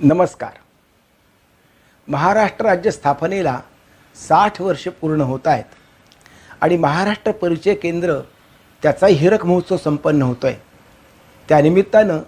नमस्कार. 0.00 0.52
महाराष्ट्र 2.08 2.64
राज्य 2.64 2.90
स्थापनेला 2.90 3.60
साठ 4.28 4.60
वर्ष 4.60 4.88
पूर्ण 4.88 5.20
होत 5.20 5.46
आहेत 5.46 5.64
आणि 6.60 6.76
महाराष्ट्र 6.76 7.32
परिचय 7.32 7.74
केंद्र 7.74 8.18
त्याचा 8.82 9.06
हिरक 9.06 9.44
महोत्सव 9.46 9.76
संपन्न 9.76 10.22
होतो 10.22 10.46
आहे 10.46 10.56
त्यानिमित्तानं 11.48 12.18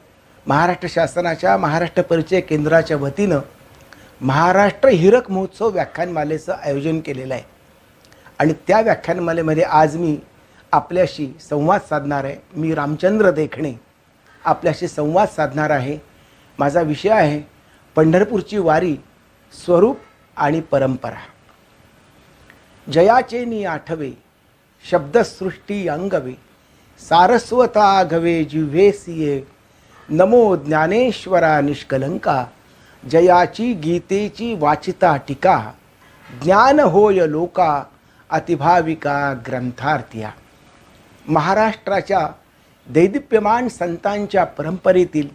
महाराष्ट्र 0.46 0.89
शासनाच्या 0.91 1.57
महाराष्ट्र 1.57 2.03
परिचय 2.03 2.41
केंद्राच्या 2.41 2.96
वतीनं 2.96 3.41
महाराष्ट्र 4.21 4.89
हिरक 4.89 5.30
महोत्सव 5.30 5.71
व्याख्यानमालेचं 5.71 6.53
आयोजन 6.53 7.01
केलेलं 7.01 7.35
आहे. 7.35 7.43
आणि 8.39 8.53
त्या 8.68 8.81
व्याख्यानमालेमध्ये 8.81 9.62
आज 9.62 9.96
मी 9.96 10.18
आपल्याशी 10.73 11.37
संवाद 11.40 11.81
साधणार 11.89 12.25
आहे. 12.25 12.37
मी 12.54 12.75
रामचंद्र 12.75 13.31
देखणे 13.31 13.75
आपल्याशी 14.45 14.89
संवाद 14.89 15.29
साधणार 15.29 15.71
आहे. 15.71 15.98
माझा 16.59 16.81
विषय 16.81 17.11
आहे 17.11 17.56
पंढरपूरची 17.96 18.59
वारी 18.59 18.96
स्वरूप 19.53 19.99
आणि 20.37 20.61
परंपरा. 20.61 21.21
जयाचे 22.93 23.45
नि 23.45 23.64
आठवे 23.64 24.11
शब्दसृष्टी 24.91 25.89
अंगवे 25.89 26.32
सारस्वता 26.99 28.03
घवे 28.04 28.45
जिव्हे 28.45 28.93
सिये. 28.93 29.43
नमो 30.09 30.57
ज्ञानेश्वरा 30.57 31.61
निष्कलंका 31.61 32.45
जयाची 33.11 33.73
गीतेची 33.73 34.55
वाचिता 34.55 35.17
टीका 35.17 35.73
ज्ञान 36.42 36.81
होय 36.81 37.27
लोका 37.28 37.83
अतिभाविका 38.31 39.33
ग्रंथार्थिया. 39.47 40.31
महाराष्ट्राच्या 41.29 42.29
दैदिप्यमान 42.89 43.69
संतांच्या 43.69 44.45
परंपरेतील 44.45 45.29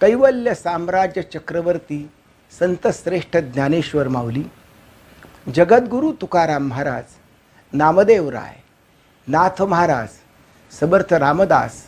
कैवल्य 0.00 0.52
साम्राज्य 0.54 1.22
चक्रवर्ती 1.24 1.98
संतश्रेष्ठ 2.52 3.36
ज्ञानेश्वर 3.52 4.08
माऊली 4.08 4.44
जगद्गुरू 5.48 6.10
तुकाराम 6.20 6.66
महाराज 6.68 7.14
नामदेव 7.72 8.28
राय 8.30 8.54
नाथ 9.28 9.62
महाराज 9.64 10.18
समर्थ 10.72 11.12
रामदास 11.14 11.82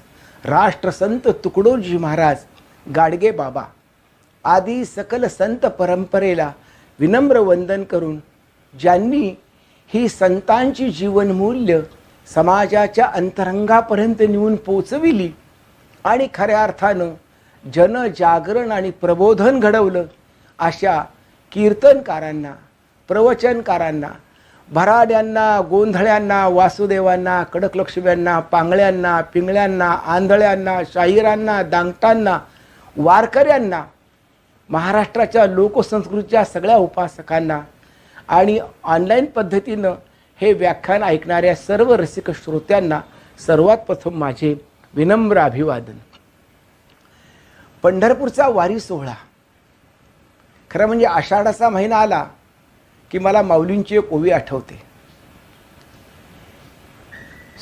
राष्ट्रसंत 0.44 1.28
तुकडोजी 1.44 1.96
महाराज 1.98 2.44
गाडगे 2.86 3.30
बाबा 3.34 3.66
आदी 4.44 4.84
सकल 4.86 5.26
संत 5.28 5.66
परंपरेला 5.78 6.50
विनम्र 6.98 7.38
वंदन 7.42 7.84
करून 7.84 8.18
ज्यांनी 8.74 9.24
ही 9.90 10.08
संतांची 10.08 10.90
जीवनमूल्य 10.92 11.80
समाजाच्या 12.28 13.06
अंतरंगापर्यंत 13.14 14.22
नेऊन 14.28 14.56
पोचविली 14.56 15.30
आणि 16.04 16.28
खऱ्या 16.34 16.62
अर्थानं 16.62 17.14
जनजागरण 17.74 18.72
आणि 18.72 18.90
प्रबोधन 18.90 19.60
घडवलं. 19.60 20.04
अशा 20.58 21.02
कीर्तनकारांना 21.52 22.52
प्रवचनकारांना 23.08 24.08
भराड्यांना 24.68 25.60
गोंधळ्यांना 25.70 26.46
वासुदेवांना 26.48 27.42
कडकलक्ष्म्यांना 27.42 28.38
पांगळ्यांना 28.40 29.20
पिंगळ्यांना 29.20 29.88
आंधळ्यांना 30.14 30.80
शाहिरांना 30.92 31.62
दांगटांना 31.62 32.38
वारकऱ्यांना 32.96 33.82
महाराष्ट्राच्या 34.70 35.46
लोकसंस्कृतीच्या 35.46 36.44
सगळ्या 36.44 36.76
उपासकांना 36.76 37.60
आणि 38.28 38.58
ऑनलाईन 38.84 39.26
पद्धतीनं 39.26 39.94
हे 40.40 40.52
व्याख्यान 40.52 41.02
ऐकणाऱ्या 41.02 41.54
सर्व 41.54 41.94
रसिक 41.94 42.30
श्रोत्यांना 42.30 43.00
सर्वात 43.46 43.78
प्रथम 43.78 44.18
माझे 44.18 44.54
विनम्र 44.94 45.38
अभिवादन. 45.38 45.96
पंढरपूरचा 47.82 48.46
वारी 48.48 48.80
सोहळा. 48.80 49.14
खरं 50.70 50.86
म्हणजे 50.86 51.06
आषाढाचा 51.06 51.68
महिना 51.68 51.96
आला 51.96 52.24
की 53.10 53.18
मला 53.18 53.42
माऊलींची 53.42 53.96
एक 53.96 54.12
ओवी 54.12 54.30
आठवते. 54.30 54.80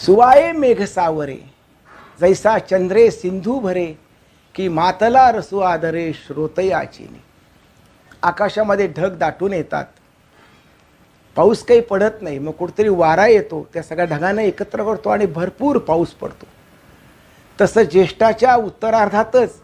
सुवाये 0.05 0.53
मेघ 0.53 0.83
सावरे 0.85 1.37
जैसा 2.21 2.59
चंद्रे 2.59 3.11
सिंधू 3.11 3.59
भरे 3.61 3.87
की 4.55 4.69
मातला 4.69 5.31
रसू 5.33 5.59
आदरे 5.59 6.13
श्रोतयाचिनी 6.13 7.23
आकाशामध्ये 8.23 8.87
ढग 8.97 9.17
दाटून 9.19 9.53
येतात. 9.53 9.85
पाऊस 11.37 11.65
काही 11.65 11.81
पडत 11.81 12.23
नाही 12.23 12.39
मग 12.39 12.53
कुठेतरी 12.53 12.89
वारा 12.89 13.27
येतो. 13.27 13.67
त्या 13.75 13.83
सगळ्या 13.83 14.05
ढगांना 14.05 14.43
एकत्र 14.43 14.85
करतो 14.85 15.09
आणि 15.09 15.27
भरपूर 15.27 15.79
पाऊस 15.79 16.11
पडतो. 16.11 16.47
तसं 17.61 17.83
ज्येष्ठाच्या 17.83 18.55
उत्तरार्धातच 18.57 19.61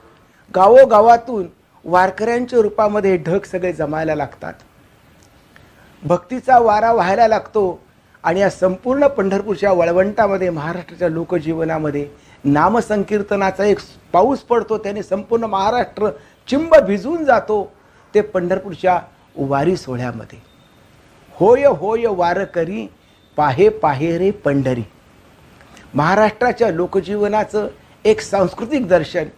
गावोगावातून 0.54 1.46
वारकऱ्यांच्या 1.84 2.60
रूपामध्ये 2.62 3.16
ढग 3.16 3.44
सगळे 3.52 3.72
जमायला 3.72 4.14
लागतात. 4.14 4.52
भक्तीचा 6.02 6.58
वारा 6.58 6.92
व्हायला 6.92 7.26
लागतो 7.28 7.80
आणि 8.24 8.40
या 8.40 8.50
संपूर्ण 8.50 9.06
पंढरपूरच्या 9.06 9.72
वळवंटामध्ये 9.72 10.50
महाराष्ट्राच्या 10.50 11.08
लोकजीवनामध्ये 11.08 12.06
नामसंकीर्तनाचा 12.44 13.64
एक 13.64 13.78
पाऊस 14.12 14.40
पडतो 14.40 14.78
त्याने 14.78 15.02
संपूर्ण 15.02 15.44
महाराष्ट्र 15.44 16.10
चिंब 16.48 16.74
भिजून 16.86 17.24
जातो 17.24 17.64
ते 18.14 18.20
पंढरपूरच्या 18.20 18.98
वारी 19.36 19.76
सोहळ्यामध्ये. 19.76 20.38
होय 21.32 21.64
होय 21.66 22.06
वार 22.06 22.44
करी 22.44 22.86
पाहे 23.36 23.68
पाहे 23.68 24.16
रे 24.18 24.30
पंढरी. 24.44 24.82
महाराष्ट्राच्या 25.94 26.70
लोकजीवनाचं 26.70 27.68
एक 28.04 28.20
सांस्कृतिक 28.20 28.88
दर्शन 28.88 29.28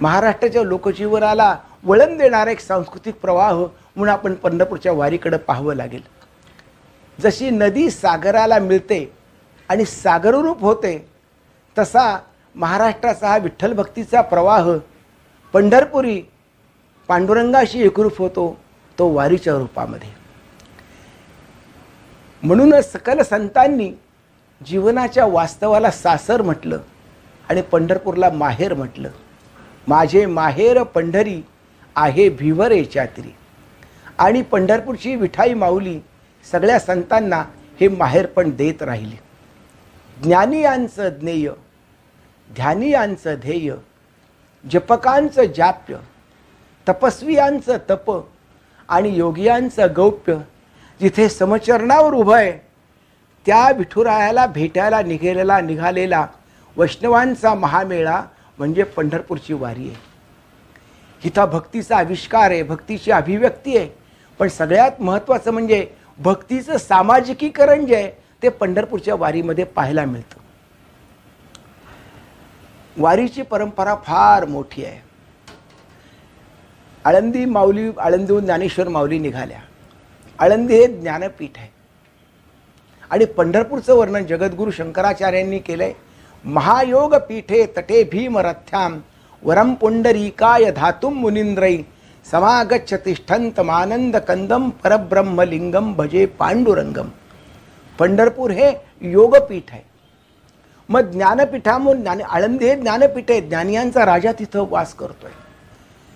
महाराष्ट्राच्या 0.00 0.62
लोकजीवनाला 0.62 1.56
वळण 1.84 2.16
देणारा 2.18 2.50
एक 2.50 2.60
सांस्कृतिक 2.60 3.14
प्रवाह 3.14 3.52
म्हणून 3.52 4.08
आपण 4.08 4.34
पंढरपूरच्या 4.34 4.92
वारीकडं 4.92 5.36
पाहावं 5.36 5.74
लागेल. 5.74 6.02
जशी 7.18 7.50
नदी 7.50 7.90
सागराला 7.90 8.58
मिळते 8.58 9.12
आणि 9.68 9.84
सागररूप 9.84 10.60
होते 10.60 10.96
तसा 11.76 12.18
महाराष्ट्राचा 12.54 13.28
हा 13.28 13.36
विठ्ठल 13.38 13.72
भक्तीचा 13.72 14.20
प्रवाह 14.20 14.70
पंढरपुरी 15.54 16.20
पांडुरंगाशी 17.08 17.82
एकरूप 17.82 18.18
होतो 18.18 18.56
तो 18.98 19.08
वारीच्या 19.12 19.54
रूपामध्ये. 19.54 20.08
म्हणूनच 22.42 22.92
सकल 22.92 23.22
संतांनी 23.22 23.90
जीवनाच्या 24.60 25.26
वास्तवाला 25.26 25.90
सासर 25.90 26.42
म्हटलं 26.42 26.78
आणि 27.50 27.62
पंढरपूरला 27.62 28.30
माहेर 28.30 28.74
म्हटलं. 28.74 29.08
माझे 29.88 30.24
माहेर 30.26 30.82
पंढरी 30.94 31.40
आहे 31.96 32.28
भिवरे 32.28 32.82
चात्री 32.84 33.30
आणि 34.18 34.42
पंढरपूरची 34.42 35.14
विठाई 35.16 35.54
माऊली 35.54 35.98
सगळ्या 36.44 36.78
संतांना 36.78 37.42
हे 37.80 37.88
माहेरपण 37.88 38.50
देत 38.56 38.82
राहिली. 38.82 39.16
ज्ञानियांचं 40.16 41.08
ज्ञेय 41.18 41.50
ध्यानियांचं 42.50 43.34
ध्येय 43.40 43.72
जपकांचं 44.64 45.44
जाप्य 45.56 45.96
तपस्वियांचं 46.86 47.76
तप 47.90 48.10
आणि 48.88 49.16
योगियांचं 49.16 49.92
गौप्य 49.96 50.36
जिथे 51.00 51.28
समचरणावर 51.28 52.14
उभं 52.14 52.36
आहे 52.36 52.52
त्या 53.46 53.70
विठुरायाला 53.70 54.46
भेटायला 54.46 55.00
निघेलेला 55.02 55.60
निघालेला 55.60 56.26
वैष्णवांचा 56.76 57.54
महामेळा 57.54 58.22
म्हणजे 58.58 58.82
पंढरपूरची 58.82 59.52
वारी 59.52 59.88
आहे. 59.88 59.96
इथं 61.24 61.44
भक्तीचा 61.44 61.96
आविष्कार 61.96 62.50
आहे 62.50 62.62
भक्तीची 62.62 63.10
अभिव्यक्ती 63.10 63.76
आहे. 63.76 63.88
पण 64.38 64.48
सगळ्यात 64.48 64.90
महत्त्वाचं 65.00 65.50
म्हणजे 65.50 65.86
भक्तीचं 66.18 66.76
सामाजिकीकरण 66.76 67.86
जे 67.86 67.96
आहे 67.96 68.10
ते 68.42 68.48
पंढरपूरच्या 68.48 69.14
वारीमध्ये 69.14 69.64
पाहायला 69.64 70.04
मिळतं. 70.04 70.40
वारीची 72.96 73.42
परंपरा 73.42 73.94
फार 73.94 74.44
मोठी 74.44 74.84
आहे. 74.84 75.00
आळंदी 77.04 77.44
माऊली 77.44 77.90
आळंदीहून 78.00 78.44
ज्ञानेश्वर 78.44 78.88
माऊली 78.88 79.18
निघाल्या. 79.18 79.58
आळंदी 80.38 80.74
हे 80.74 80.86
ज्ञानपीठ 80.86 81.50
आहे. 81.56 81.68
आणि 83.10 83.24
पंढरपूरचं 83.24 83.94
वर्णन 83.94 84.26
जगद्गुरू 84.26 84.70
शंकराचार्यांनी 84.70 85.58
केलंय. 85.58 85.92
महायोग 86.44 87.14
पीठे 87.14 87.66
तटे 87.76 88.02
भीमरथ्याम 88.04 89.00
वरम 89.42 89.74
पुंडरीकाय 89.74 90.70
धातुम 90.70 91.14
मुनिंद्रै 91.14 91.76
समागच्छ 92.30 92.94
तिष्ठंतमानंद 92.94 94.16
कंदम 94.16 94.68
परब्रह्मलिंगम 94.84 95.92
भजे 95.94 96.26
पांडुरंगम 96.26 97.08
पंढरपूर 97.98 98.50
हे 98.50 98.70
योगपीठ 99.00 99.70
आहे. 99.70 99.82
मग 100.88 101.10
ज्ञानपीठामून 101.10 102.00
ज्ञान 102.00 102.20
आळंदी 102.20 102.68
हे 102.68 102.74
ज्ञानपीठ 102.76 103.30
आहे. 103.30 103.40
ज्ञानियांचा 103.40 104.06
राजा 104.06 104.32
तिथं 104.32 104.66
वास 104.70 104.94
करतोय. 104.94 105.30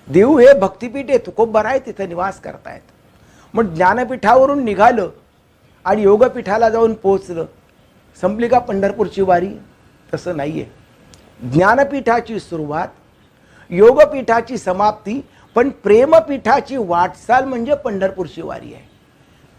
देऊ 0.08 0.38
हे 0.38 0.52
भक्तिपीठ 0.52 1.08
आहे. 1.08 1.18
तुकोबर 1.18 1.66
आहे 1.66 1.78
तिथं 1.78 2.08
निवास 2.08 2.40
करतायत. 2.40 2.82
मग 3.54 3.74
ज्ञानपीठावरून 3.74 4.64
निघालं 4.64 5.08
आणि 5.84 6.02
योगपीठाला 6.02 6.68
जाऊन 6.68 6.94
पोचलं 6.94 7.46
संपली 8.20 8.48
का 8.48 8.58
पंढरपूरची 8.58 9.22
वारी? 9.22 9.48
तसं 10.14 10.36
नाही 10.36 10.62
आहे 10.62 10.80
ज्ञानपीठाची 11.48 12.40
सुरुवात 12.40 12.88
योगपीठाची 13.70 14.58
समाप्ती 14.58 15.28
पण 15.54 15.68
प्रेमपीठाची 15.68 16.76
वाटचाल 16.76 17.44
म्हणजे 17.44 17.74
पंढरपूरची 17.74 18.42
वारी 18.42 18.74
आहे. 18.74 18.88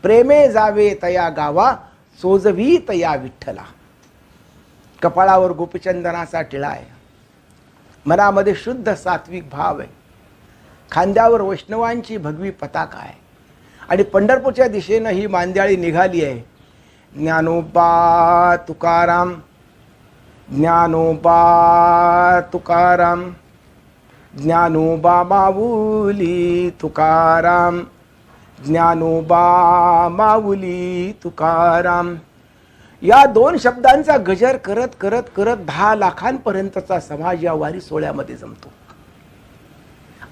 प्रेमे 0.01 0.51
जावे 0.51 0.95
तया 1.03 1.29
गावा 1.29 1.75
सोजवी 2.21 2.77
तया 2.89 3.15
विठ्ठला. 3.15 3.63
कपाळावर 5.01 5.51
गोपचंदनाचा 5.51 6.41
टिळा 6.41 6.67
आहे. 6.67 6.85
मनामध्ये 8.05 8.55
शुद्ध 8.55 8.93
सात्विक 8.93 9.49
भाव 9.49 9.79
आहे. 9.79 9.89
खांद्यावर 10.91 11.41
वैष्णवांची 11.41 12.17
भगवी 12.17 12.49
पताका 12.49 12.97
आहे. 12.97 13.19
आणि 13.89 14.03
पंढरपूरच्या 14.03 14.67
दिशेनं 14.67 15.09
ही 15.09 15.27
मांद्याळी 15.27 15.75
निघाली 15.75 16.25
आहे. 16.25 16.39
ज्ञानोबा 17.15 18.55
तुकाराम 18.67 19.33
ज्ञानोबा 20.55 22.39
तुकाराम 22.53 23.31
ज्ञानोबा 24.37 25.23
माऊली 25.23 26.69
तुकाराम 26.69 27.79
ज्ञानोबा 28.65 29.43
माऊली 30.09 31.11
तुकाराम 31.23 32.15
या 33.01 33.25
दोन 33.25 33.57
शब्दांचा 33.57 34.17
गजर 34.17 34.57
करत 34.57 34.87
करत 34.99 35.23
करत 35.35 35.57
दहा 35.57 35.95
लाखांपर्यंतचा 35.95 36.99
समाज 36.99 37.45
या 37.45 37.53
वारी 37.53 37.81
सोहळ्यामध्ये 37.81 38.35
जमतो. 38.35 38.71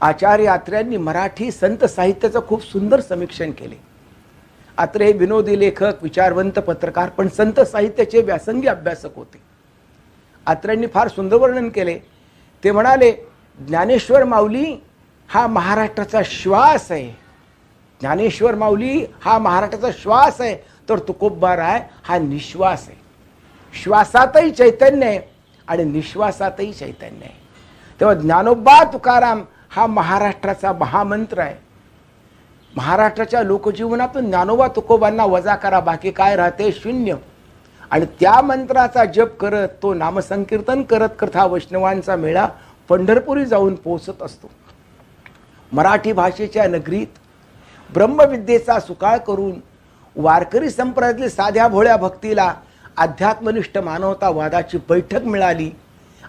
आचार्य 0.01 0.47
आत्र्यांनी 0.47 0.97
मराठी 0.97 1.51
संत 1.51 1.85
साहित्याचं 1.85 2.39
खूप 2.47 2.63
सुंदर 2.63 2.99
समीक्षण 2.99 3.51
केले. 3.51 3.75
आत्रे 4.77 5.05
हे 5.05 5.13
विनोदी 5.13 5.59
लेखक 5.59 6.03
विचारवंत 6.03 6.59
पत्रकार 6.59 7.09
पण 7.09 7.27
संत 7.27 7.59
साहित्याचे 7.59 8.21
व्यासंगी 8.21 8.67
अभ्यासक 8.67 9.15
होते. 9.15 9.48
आत्र्यांनी 10.49 10.87
फार 10.87 11.07
सुंदर 11.07 11.35
वर्णन 11.35 11.69
केले. 11.69 11.99
ते 12.63 12.71
म्हणाले 12.71 13.11
ज्ञानेश्वर 13.67 14.23
माऊली 14.23 14.75
हा 15.27 15.47
महाराष्ट्राचा 15.47 16.21
श्वास 16.25 16.91
आहे. 16.91 17.09
ज्ञानेश्वर 17.99 18.55
माऊली 18.55 19.05
हा 19.21 19.37
महाराष्ट्राचा 19.39 19.89
श्वास 20.01 20.41
आहे 20.41 20.55
तर 20.89 20.99
तुकोबा 20.99 21.55
राय 21.55 21.81
हा 22.03 22.17
निश्वास 22.17 22.87
आहे. 22.87 22.97
श्वासातही 23.83 24.51
चैतन्य 24.51 25.05
आहे 25.05 25.19
आणि 25.67 25.83
निश्वासातही 25.83 26.73
चैतन्य 26.73 27.25
आहे. 27.25 27.37
तेव्हा 27.99 28.15
ज्ञानोबा 28.15 28.83
तुकाराम 28.93 29.43
हा 29.69 29.87
महाराष्ट्राचा 29.87 30.73
महामंत्र 30.73 31.39
आहे. 31.39 31.55
महाराष्ट्राच्या 32.75 33.43
लोकजीवनातून 33.43 34.25
ज्ञानोबा 34.25 34.67
तुकोबांना 34.67 35.25
वजा 35.25 35.55
करा 35.55 35.79
बाकी 35.79 36.11
काय 36.11 36.35
राहते 36.35 36.71
शून्य. 36.71 37.15
आणि 37.91 38.05
त्या 38.19 38.39
मंत्राचा 38.41 39.05
जप 39.05 39.35
करत 39.39 39.69
तो 39.83 39.93
नामसंकीर्तन 39.93 40.81
करत 40.83 41.09
कथा 41.19 41.45
वैष्णवांचा 41.45 42.15
मेळा 42.15 42.47
पंढरपुरी 42.89 43.45
जाऊन 43.45 43.75
पोहोचत 43.75 44.21
असतो. 44.21 44.49
मराठी 45.71 46.11
भाषेच्या 46.13 46.67
नगरीत 46.67 47.17
ब्रह्मविद्येचा 47.89 48.79
सुकाळ 48.79 49.17
करून 49.17 49.59
वारकरी 50.15 50.69
संप्रदायातील 50.69 51.29
साध्या 51.29 51.67
भोळ्या 51.67 51.97
भक्तीला 51.97 52.53
अध्यात्मनिष्ठ 52.97 53.77
मानवतावादाची 53.77 54.77
बैठक 54.89 55.23
मिळाली 55.23 55.69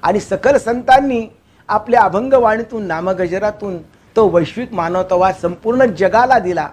आणि 0.02 0.20
सकल 0.20 0.56
संतांनी 0.56 1.26
आपल्या 1.68 2.00
अभंगवाणीतून 2.00 2.86
नामगजरातून 2.86 3.78
तो 4.16 4.28
वैश्विक 4.28 4.72
मानवतावाद 4.72 5.34
संपूर्ण 5.42 5.84
जगाला 5.98 6.38
दिला. 6.38 6.68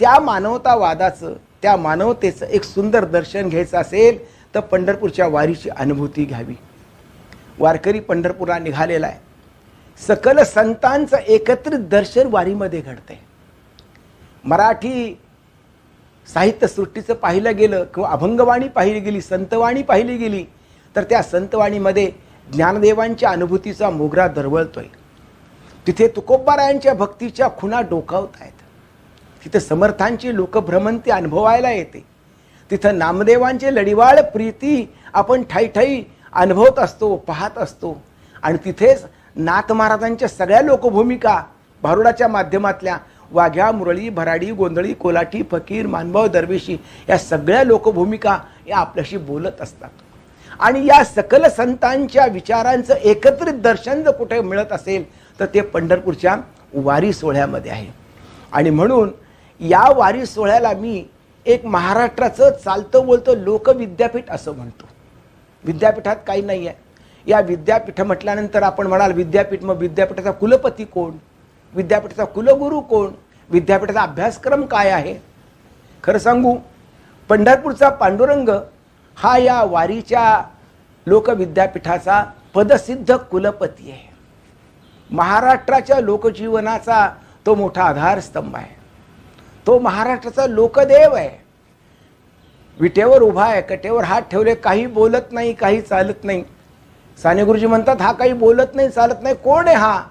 त्या 0.00 0.18
मानवतावादाचं 0.20 1.34
त्या 1.64 1.76
मानवतेचं 1.76 2.46
एक 2.46 2.64
सुंदर 2.64 3.04
दर्शन 3.04 3.48
घ्यायचं 3.48 3.78
असेल 3.78 4.18
तर 4.54 4.60
पंढरपूरच्या 4.60 5.26
वारीची 5.26 5.68
अनुभूती 5.70 6.24
घ्यावी. 6.24 6.54
वारकरी 7.58 8.00
पंढरपूरला 8.00 8.58
निघालेला 8.58 9.06
आहे. 9.06 9.18
सकल 10.00 10.42
संतांचं 10.42 11.16
एकत्रित 11.16 11.88
दर्शन 11.90 12.28
वारीमध्ये 12.30 12.80
घडतंय. 12.80 13.16
मराठी 14.44 15.16
साहित्यसृष्टीचं 16.28 17.14
पाहिलं 17.14 17.56
गेलं 17.56 17.84
किंवा 17.84 18.10
अभंगवाणी 18.10 18.68
पाहिली 18.68 19.00
गेली 19.00 19.20
संतवाणी 19.20 19.82
पाहिली 19.82 20.16
गेली 20.16 20.44
तर 20.96 21.04
त्या 21.04 21.22
संतवाणीमध्ये 21.22 22.10
ज्ञानदेवांच्या 22.48 23.30
अनुभूतीचा 23.30 23.90
मोगरा 23.90 24.28
दरवळतोय. 24.28 24.86
तिथे 25.86 26.08
तुकोबारायांच्या 26.08 26.94
भक्तीच्या 26.94 27.48
खुणा 27.58 27.80
डोकावत 27.80 28.40
आहेत 28.40 28.62
तिथं 29.44 29.58
समर्थांची 29.58 30.34
लोकभ्रमंती 30.34 31.10
अनुभवायला 31.10 31.70
येते. 31.70 32.04
तिथं 32.70 32.98
नामदेवांचे 32.98 33.74
लढिवाळ 33.74 34.20
प्रीती 34.20 34.94
आपण 35.12 35.42
ठाईठाई 35.42 36.02
अनुभवत 36.32 36.78
असतो 36.78 37.16
पाहत 37.16 37.58
असतो. 37.58 38.02
आणि 38.42 38.58
तिथेच 38.64 39.04
नाथ 39.36 39.72
महाराजांच्या 39.72 40.28
सगळ्या 40.28 40.60
लोकभूमिका 40.62 41.42
भारुडाच्या 41.82 42.28
माध्यमातल्या 42.28 42.96
वाघ्या 43.32 43.70
मुरळी 43.72 44.08
भराडी 44.08 44.50
गोंधळी 44.50 44.92
कोलाटी 44.92 45.42
फकीर 45.50 45.86
मानभाव 45.86 46.26
दरवेशी 46.26 46.76
या 47.08 47.18
सगळ्या 47.18 47.62
लोकभूमिका 47.64 48.38
या 48.68 48.78
आपल्याशी 48.78 49.16
बोलत 49.16 49.60
असतात. 49.60 49.90
आणि 50.60 50.86
या 50.86 51.02
सकल 51.04 51.48
संतांच्या 51.48 52.26
विचारांचं 52.26 52.94
एकत्रित 52.94 53.54
दर्शन 53.54 54.02
जर 54.02 54.10
कुठे 54.10 54.40
मिळत 54.40 54.72
असेल 54.72 55.04
तर 55.40 55.46
ते 55.54 55.60
पंढरपूरच्या 55.60 56.36
वारी 56.74 57.12
सोहळ्यामध्ये 57.12 57.70
आहे. 57.70 57.86
आणि 58.52 58.70
म्हणून 58.70 59.10
या 59.60 59.92
वारी 59.96 60.26
सोहळ्याला 60.26 60.72
मी 60.72 61.04
एक 61.46 61.64
महाराष्ट्राचं 61.66 62.50
चालतं 62.64 63.06
बोलतं 63.06 63.32
लोकविद्यापीठ 63.32 64.30
असं 64.30 64.52
म्हणतो. 64.52 64.84
विद्यापीठात 65.64 66.16
काही 66.26 66.42
नाही 66.42 66.66
आहे 66.66 66.76
या 67.30 67.40
विद्यापीठ 67.40 68.00
म्हटल्यानंतर 68.00 68.62
आपण 68.62 68.86
म्हणाल 68.86 69.12
विद्यापीठ 69.12 69.62
मग 69.62 69.76
विद्यापीठाचा 69.76 70.30
कुलपती 70.30 70.84
कोण? 70.84 71.12
विद्यापीठाचा 71.74 72.24
कुलगुरू 72.24 72.80
कोण? 72.80 73.12
विद्यापीठाचा 73.50 74.02
अभ्यासक्रम 74.02 74.66
काय 74.66 74.90
आहे? 74.90 75.14
खरं 76.04 76.18
सांगू 76.18 76.56
पंढरपूरचा 77.28 77.88
पांडुरंग 77.88 78.48
हा 79.16 79.38
या 79.38 79.62
वारीच्या 79.62 80.42
लोकविद्यापीठाचा 81.06 82.24
पदसिद्ध 82.54 83.16
कुलपती 83.16 83.90
आहे. 83.90 84.08
महाराष्ट्राच्या 85.10 86.00
लोकजीवनाचा 86.00 87.08
तो 87.46 87.54
मोठा 87.54 87.84
आधारस्तंभ 87.84 88.56
आहे. 88.56 88.83
तो 89.66 89.78
महाराष्ट्राचा 89.78 90.46
लोकदेव 90.46 91.14
आहे. 91.14 91.30
विटेवर 92.80 93.22
उभा 93.22 93.44
आहे 93.44 93.62
कटेवर 93.62 94.04
हात 94.04 94.22
ठेवले 94.22 94.54
काही 94.54 94.86
बोलत 94.86 95.32
नाही 95.32 95.52
काही 95.52 95.80
चालत 95.80 96.24
नाही. 96.24 96.44
साने 97.22 97.44
गुरुजी 97.44 97.66
म्हणतात 97.66 97.96
हा 98.00 98.12
काही 98.12 98.32
बोलत 98.32 98.74
नाही 98.74 98.88
चालत 98.88 99.22
नाही 99.22 99.34
कोण 99.34 99.68
आहे 99.68 99.76
हा? 99.76 100.02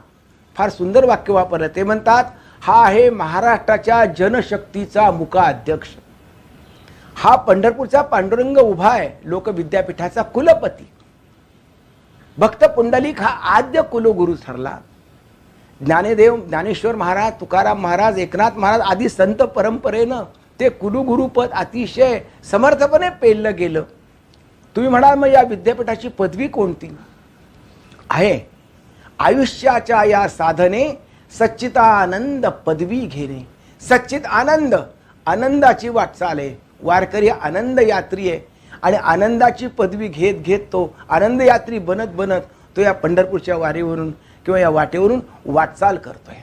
फार 0.55 0.69
सुंदर 0.69 1.05
वाक्य 1.05 1.33
वापरलं. 1.33 1.67
ते 1.75 1.83
म्हणतात 1.83 2.23
हा 2.61 2.85
आहे 2.85 3.09
महाराष्ट्राच्या 3.09 4.05
जनशक्तीचा 4.05 5.11
मुका 5.11 5.41
अध्यक्ष. 5.41 5.89
हा 7.15 7.35
पंढरपूरचा 7.35 8.01
पांडुरंग 8.01 8.57
उभा 8.57 8.89
आहे 8.89 9.09
लोकविद्यापीठाचा 9.23 10.21
कुलपती. 10.21 10.89
भक्त 12.37 12.63
पुंडलिक 12.63 13.21
हा 13.21 13.29
आद्य 13.29 13.81
कुलगुरू 13.81 14.33
ठरला. 14.47 14.77
ज्ञानेदेव 15.85 16.35
ज्ञानेश्वर 16.35 16.95
महाराज 16.95 17.33
तुकाराम 17.39 17.81
महाराज 17.81 18.17
एकनाथ 18.19 18.57
महाराज 18.57 18.81
आदी 18.81 19.09
संत 19.09 19.41
परंपरेनं 19.55 20.23
ते 20.59 20.69
कुलुगुरुपद 20.69 21.49
अतिशय 21.51 22.19
समर्थपणे 22.51 23.09
पेललं 23.09 23.55
गेलं. 23.57 23.83
तुम्ही 24.75 24.89
म्हणाल 24.91 25.17
मग 25.17 25.27
या 25.27 25.41
विद्यापीठाची 25.41 26.07
पदवी 26.07 26.47
कोणती? 26.47 26.95
आहे. 28.09 28.39
आयुष्याच्या 29.19 30.03
या 30.03 30.27
साधने 30.27 31.01
सच्चितानंद 31.31 32.45
पदवी 32.45 32.99
घेणे. 32.99 33.47
सच्चित 33.81 34.25
आनंद 34.25 34.75
आनंदाची 35.27 35.89
वाटचाल 35.89 36.39
आहे. 36.39 36.55
वारकरी 36.83 37.29
आनंद 37.29 37.79
यात्री 37.79 38.29
आहे. 38.29 38.39
आणि 38.81 38.97
आनंदाची 38.97 39.67
पदवी 39.67 40.07
घेत 40.07 40.35
घेत 40.35 40.59
तो 40.59 40.95
आनंद 41.09 41.41
यात्री 41.41 41.79
बनत 41.79 42.07
बनत 42.07 42.41
तो 42.75 42.81
या 42.81 42.91
पंढरपूरच्या 42.93 43.57
वारीवरून 43.57 44.11
किंवा 44.45 44.59
या 44.59 44.69
वाटेवरून 44.69 45.19
वाटचाल 45.45 45.97
करतोय. 45.97 46.35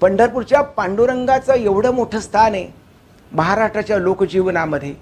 पंढरपूरच्या 0.00 0.60
पांडुरंगाचं 0.62 1.54
एवढं 1.54 1.94
मोठं 1.94 2.20
स्थान 2.20 2.54
आहे 2.54 2.66
महाराष्ट्राच्या 3.32 3.98
लोकजीवनामध्ये 3.98 4.94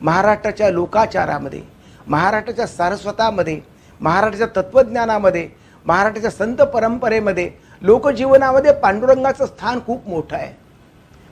महाराष्ट्राच्या 0.00 0.70
लोकाचारामध्ये 0.70 1.60
महाराष्ट्राच्या 2.06 2.66
सारस्वतामध्ये 2.66 3.60
महाराष्ट्राच्या 4.00 4.62
तत्त्वज्ञानामध्ये 4.62 5.48
महाराष्ट्राच्या 5.86 6.30
संत 6.30 6.62
परंपरेमध्ये 6.72 7.50
लोकजीवनामध्ये 7.82 8.72
पांडुरंगाचं 8.72 9.46
स्थान 9.46 9.78
खूप 9.86 10.08
मोठं 10.08 10.36
आहे. 10.36 10.52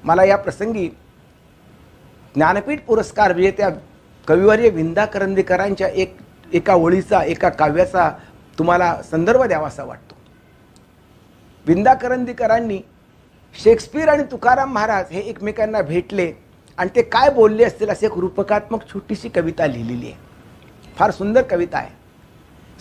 मला 0.04 0.24
या 0.24 0.36
प्रसंगी 0.36 0.88
ज्ञानपीठ 2.34 2.84
पुरस्कार 2.86 3.32
विजेत्या 3.32 3.68
कविवर्य 4.28 4.68
विंदा 4.70 5.04
करंदीकरांच्या 5.04 5.88
एक 5.88 6.16
एका 6.52 6.74
ओळीचा 6.74 7.22
एका 7.22 7.48
काव्याचा 7.48 8.10
तुम्हाला 8.58 8.94
संदर्भ 9.10 9.42
द्यावासा 9.42 9.84
वाटतो. 9.84 10.09
विंदा 11.70 11.92
करंदीकरांनी 11.94 12.78
शेक्सपियर 13.54 14.08
आणि 14.08 14.22
तुकाराम 14.30 14.72
महाराज 14.74 15.10
हे 15.12 15.20
एकमेकांना 15.20 15.80
भेटले 15.80 16.32
आणि 16.78 16.90
ते 16.94 17.02
काय 17.02 17.28
बोलले 17.30 17.64
असतील 17.64 17.88
असे 17.90 18.06
एक 18.06 18.12
रूपकात्मक 18.18 18.86
छोटीशी 18.92 19.28
कविता 19.28 19.66
लिहिलेली 19.66 20.06
आहे. 20.06 20.16
फार 20.96 21.10
सुंदर 21.10 21.42
कविता 21.50 21.78
आहे. 21.78 21.90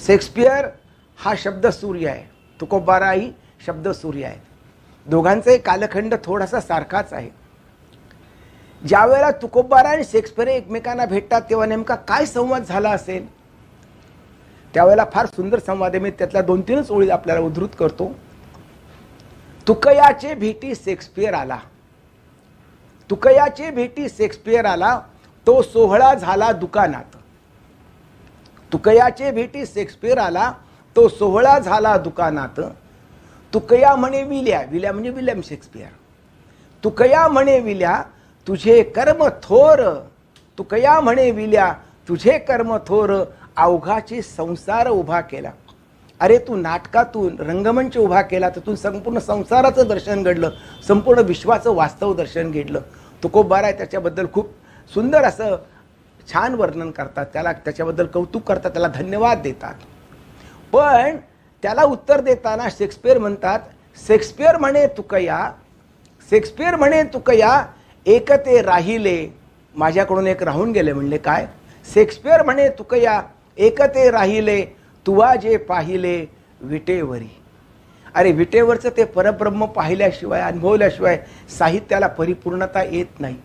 शेक्सपियर 0.05 0.67
हा 1.19 1.33
शब्द 1.37 1.67
सूर्य 1.67 2.07
आहे. 2.09 2.23
तुकोबाराही 2.59 3.29
शब्द 3.65 3.87
सूर्य 3.89 4.25
आहे 4.25 4.39
दोघांचाही 5.05 5.57
कालखंड 5.57 6.15
थोडासा 6.23 6.59
सारखाच 6.61 7.13
आहे. 7.13 7.29
ज्यावेळेला 8.81 9.29
तुकोबारा 9.41 9.89
आणि 9.89 10.03
शेक्सपियर 10.03 10.47
एकमेकांना 10.47 11.05
भेटतात 11.05 11.41
तेव्हा 11.49 11.65
नेमका 11.65 11.95
काय 11.95 12.25
संवाद 12.25 12.63
झाला 12.63 12.89
असेल? 12.89 13.27
त्यावेळेला 14.73 15.05
फार 15.13 15.25
सुंदर 15.25 15.59
संवाद 15.59 15.95
आहे. 15.95 16.03
मी 16.03 16.11
त्यातल्या 16.11 16.41
दोन 16.41 16.61
तीनच 16.61 16.91
ओळी 16.91 17.09
आपल्याला 17.09 17.41
उद्धृत 17.41 17.75
करतो. 17.79 18.11
तुकयाचे 19.69 20.33
भेटी 20.33 20.75
शेक्सपियर 20.75 21.33
आला. 21.33 21.57
तुकयाचे 23.09 23.69
भेटी 23.71 24.07
शेक्सपियर 24.09 24.65
आला 24.65 24.99
तो 25.47 25.61
सोहळा 25.61 26.13
झाला 26.13 26.51
दुकानात. 26.51 27.17
तुकयाचे 28.73 29.31
भेटी 29.31 29.65
शेक्सपियर 29.65 30.17
आला 30.17 30.51
तो 30.95 31.07
सोहळा 31.07 31.59
झाला 31.59 31.95
दुकानात. 31.97 32.59
तुकया 33.53 33.95
म्हणे 33.95 34.23
विल्या 34.23 34.61
विल्या 34.71 34.93
म्हणजे 34.93 35.09
विल्यम 35.09 35.41
शेक्सपियर. 35.41 35.87
तुकया 36.83 37.27
म्हणे 37.27 37.59
विल्या 37.59 38.03
तुझे 38.47 38.83
कर्म 38.83 39.27
थोर. 39.43 39.79
तुकया 40.57 40.99
म्हणे 41.01 41.31
विल्या 41.31 41.73
तुझे 42.07 42.37
कर्म 42.39 42.77
थोर 42.77 43.23
अवघाचे 43.57 44.21
संसार 44.21 44.87
उभा 44.87 45.21
केला. 45.21 45.51
अरे 46.19 46.37
तू 46.47 46.55
नाटकातून 46.55 47.35
रंगमंच 47.39 47.97
उभा 47.97 48.21
केला 48.21 48.49
तर 48.49 48.59
तू 48.65 48.75
संपूर्ण 48.75 49.19
संसाराचं 49.19 49.87
दर्शन 49.87 50.23
घडलं 50.23 50.51
संपूर्ण 50.87 51.21
विश्वाचं 51.25 51.73
वास्तव 51.75 52.13
दर्शन 52.13 52.51
घडलं 52.51 52.79
तुकोबार 53.23 53.63
आहे 53.63 53.73
त्याच्याबद्दल 53.77 54.25
खूप 54.33 54.49
सुंदर 54.91 55.23
असं 55.23 55.55
छान 56.27 56.55
वर्णन 56.55 56.89
करतात. 56.91 57.25
त्याला 57.33 57.51
त्याच्याबद्दल 57.53 58.05
कौतुक 58.05 58.43
करतात 58.47 58.71
त्याला 58.71 58.87
धन्यवाद 58.87 59.41
देतात. 59.41 59.73
पण 60.73 61.17
त्याला 61.63 61.83
उत्तर 61.83 62.21
देताना 62.21 62.67
शेक्सपियर 62.77 63.17
म्हणतात 63.17 63.59
शेक्सपियर 64.07 64.57
म्हणे 64.57 64.85
तुकया 64.97 65.39
शेक्सपियर 66.29 66.75
म्हणे 66.75 67.01
तुकया 67.13 67.51
एक 68.05 68.31
ते 68.45 68.61
राहिले. 68.61 69.27
माझ्याकडून 69.75 70.27
एक 70.27 70.43
राहून 70.43 70.71
गेले 70.71 70.93
म्हणले 70.93 71.17
काय? 71.17 71.45
शेक्सपियर 71.93 72.43
म्हणे 72.43 72.67
तुकया 72.69 73.21
एक 73.57 73.81
ते 73.95 74.09
राहिले. 74.11 74.63
तुवा 75.09 75.35
जे 75.35 75.57
पाहिले 75.57 76.29
विटेवरी. 76.61 77.29
अरे 78.15 78.31
विटेवरचं 78.31 78.89
ते 78.97 79.03
परब्रह्म 79.03 79.65
पाहिल्याशिवाय 79.65 80.41
अनुभवल्याशिवाय 80.41 81.17
साहित्याला 81.59 82.07
परिपूर्णता 82.07 82.83
येत 82.83 83.19
नाही. 83.19 83.35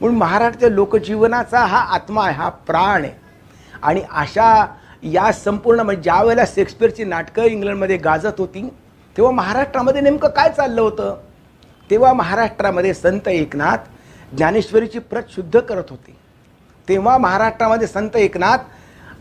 म्हणून 0.00 0.16
महाराष्ट्र 0.18 0.68
लोकजीवनाचा 0.68 1.60
हा 1.60 1.78
आत्मा 1.78 2.24
आहे 2.24 2.34
हा 2.34 2.48
प्राण 2.48 3.04
आहे. 3.04 3.12
आणि 3.82 4.02
अशा 4.10 4.66
या 5.02 5.32
संपूर्ण 5.32 5.80
म्हणजे 5.80 6.02
ज्या 6.02 6.22
वेळेला 6.22 6.44
शेक्सपियरची 6.46 7.04
नाटकं 7.04 7.42
इंग्लंडमध्ये 7.42 7.96
गाजत 7.96 8.40
होती 8.40 8.68
तेव्हा 9.16 9.32
महाराष्ट्रामध्ये 9.32 10.00
नेमकं 10.00 10.28
काय 10.28 10.50
चाललं 10.50 10.80
होतं? 10.80 11.16
तेव्हा 11.90 12.12
महाराष्ट्रामध्ये 12.12 12.94
संत 12.94 13.28
एकनाथ 13.28 13.78
ज्ञानेश्वरीची 14.36 14.98
प्रत 14.98 15.22
शुद्ध 15.30 15.60
करत 15.60 15.90
होते. 15.90 16.16
तेव्हा 16.88 17.18
महाराष्ट्रामध्ये 17.18 17.86
संत 17.86 18.16
एकनाथ 18.16 18.58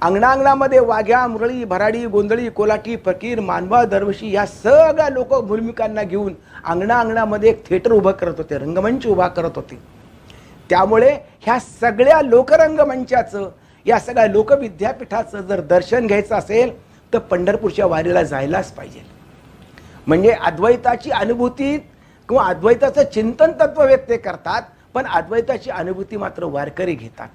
अंगणांगणामध्ये 0.02 0.80
वाघ्या 0.80 1.26
मुरळी 1.28 1.64
भराडी 1.64 2.06
गोंधळी 2.06 2.50
कोलाटी 2.50 2.96
फकीर 3.06 3.40
मानवा 3.40 3.84
दरवशी 3.86 4.32
या 4.32 4.46
सगळ्या 4.46 5.10
लोक 5.10 5.34
भूमिकांना 5.48 6.04
घेऊन 6.04 6.34
अंगणा 6.64 7.00
अंगणामध्ये 7.00 7.50
एक 7.50 7.64
थिएटर 7.68 7.92
उभं 7.92 8.12
करत 8.12 8.38
होते 8.38 8.58
रंगमंच 8.58 9.06
उभा 9.08 9.28
करत 9.28 9.56
होते. 9.56 9.78
त्यामुळे 10.70 11.12
ह्या 11.42 11.60
सगळ्या 11.60 12.22
लोकरंगमंचाचं 12.22 13.50
या 13.86 14.00
सगळ्या 14.00 14.26
लोकविद्यापीठाचं 14.28 15.42
जर 15.48 15.62
दर्शन 15.70 16.08
घ्यायचं 16.08 16.36
असेल 16.36 16.72
तर 17.14 17.20
पंढरपूरच्या 17.20 17.86
वारीला 17.86 18.24
जायलाच 18.24 18.72
पाहिजे. 18.72 19.02
म्हणजे 20.08 20.32
अद्वैताची 20.32 21.12
अनुभूती 21.12 21.78
किंवा 21.78 22.44
अद्वैताचं 22.44 23.04
चिंतन 23.14 23.52
तत्व 23.60 23.84
व्यक्त 23.84 24.12
करतात 24.26 24.62
पण 24.94 25.06
अद्वैताची 25.06 25.70
अनुभूती 25.70 26.18
मात्र 26.18 26.44
वारकरी 26.44 26.94
घेतात. 26.94 27.30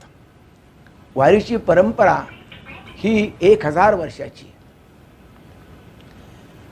वारीची 1.17 1.57
परंपरा 1.57 2.23
ही 3.07 3.31
एक 3.41 3.65
हजार 3.67 3.95
वर्षाची 3.95 4.47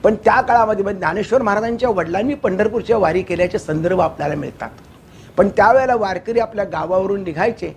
पण 0.03 0.15
त्या 0.15 0.39
काळामध्ये 0.41 0.93
ज्ञानेश्वर 0.93 1.41
महाराजांच्या 1.41 1.89
वडिलांनी 1.89 2.33
पंढरपूरच्या 2.33 2.97
वारी 2.97 3.21
केल्याचे 3.21 3.59
संदर्भ 3.59 4.01
आपल्याला 4.01 4.35
मिळतात. 4.35 4.69
पण 5.37 5.49
त्यावेळेला 5.49 5.95
वारकरी 5.95 6.39
आपल्या 6.39 6.65
गावावरून 6.65 7.23
निघायचे 7.23 7.73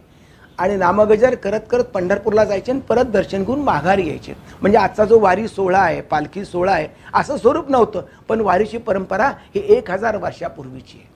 आणि 0.58 0.76
नामगजर 0.76 1.34
करत 1.34 1.60
करत 1.70 1.84
पंढरपूरला 1.84 2.44
जायचे 2.44 2.72
आणि 2.72 2.80
परत 2.80 3.04
दर्शन 3.04 3.44
घेऊन 3.44 3.60
माघारी 3.60 4.08
यायचे. 4.08 4.34
म्हणजे 4.60 4.78
आजचा 4.78 5.04
जो 5.04 5.18
वारी 5.20 5.48
सोहळा 5.48 5.78
आहे 5.78 6.00
पालखी 6.02 6.44
सोहळा 6.44 6.72
आहे 6.72 6.88
असं 7.14 7.36
स्वरूप 7.36 7.70
नव्हतं 7.70 8.02
पण 8.28 8.40
वारीची 8.40 8.78
परंपरा 8.78 9.28
ही 9.54 9.62
एक 9.76 9.90
हजार 9.90 10.16
वर्षापूर्वीची 10.16 10.98
आहे. 10.98 11.06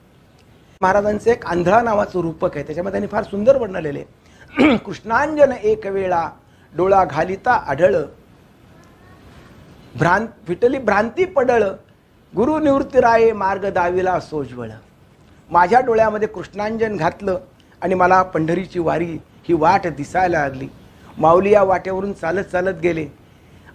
महाराजांचं 0.81 1.31
एक 1.31 1.45
आंधळा 1.45 1.81
नावाचं 1.81 2.21
रूपक 2.21 2.55
आहे 2.55 2.65
त्याच्यामध्ये 2.65 2.99
त्यांनी 2.99 3.11
फार 3.11 3.23
सुंदर 3.23 3.57
वर्णलेले 3.57 4.03
कृष्णांजन 4.85 5.51
एक 5.53 5.85
वेळा 5.87 6.27
डोळा 6.77 7.05
घालिता 7.05 7.53
आढळ. 7.53 7.95
भ्रांत 9.95 10.27
विटली 10.49 10.77
भ्रांती 10.77 11.25
पडळ. 11.25 11.63
गुरु 12.35 12.59
निवृत्तीराये 12.59 13.33
मार्ग 13.33 13.69
दाविला 13.69 14.19
सोजवळ. 14.19 14.69
माझ्या 15.51 15.79
डोळ्यामध्ये 15.79 16.27
कृष्णांजन 16.27 16.95
घातलं 16.97 17.39
आणि 17.81 17.95
मला 17.95 18.21
पंढरीची 18.23 18.79
वारी 18.79 19.17
ही 19.43 19.53
वाट 19.53 19.87
दिसायला 19.87 20.39
लागली. 20.39 20.67
माऊली 21.17 21.51
या 21.51 21.63
वाटेवरून 21.63 22.13
चालत 22.13 22.43
चालत 22.43 22.79
गेले. 22.83 23.07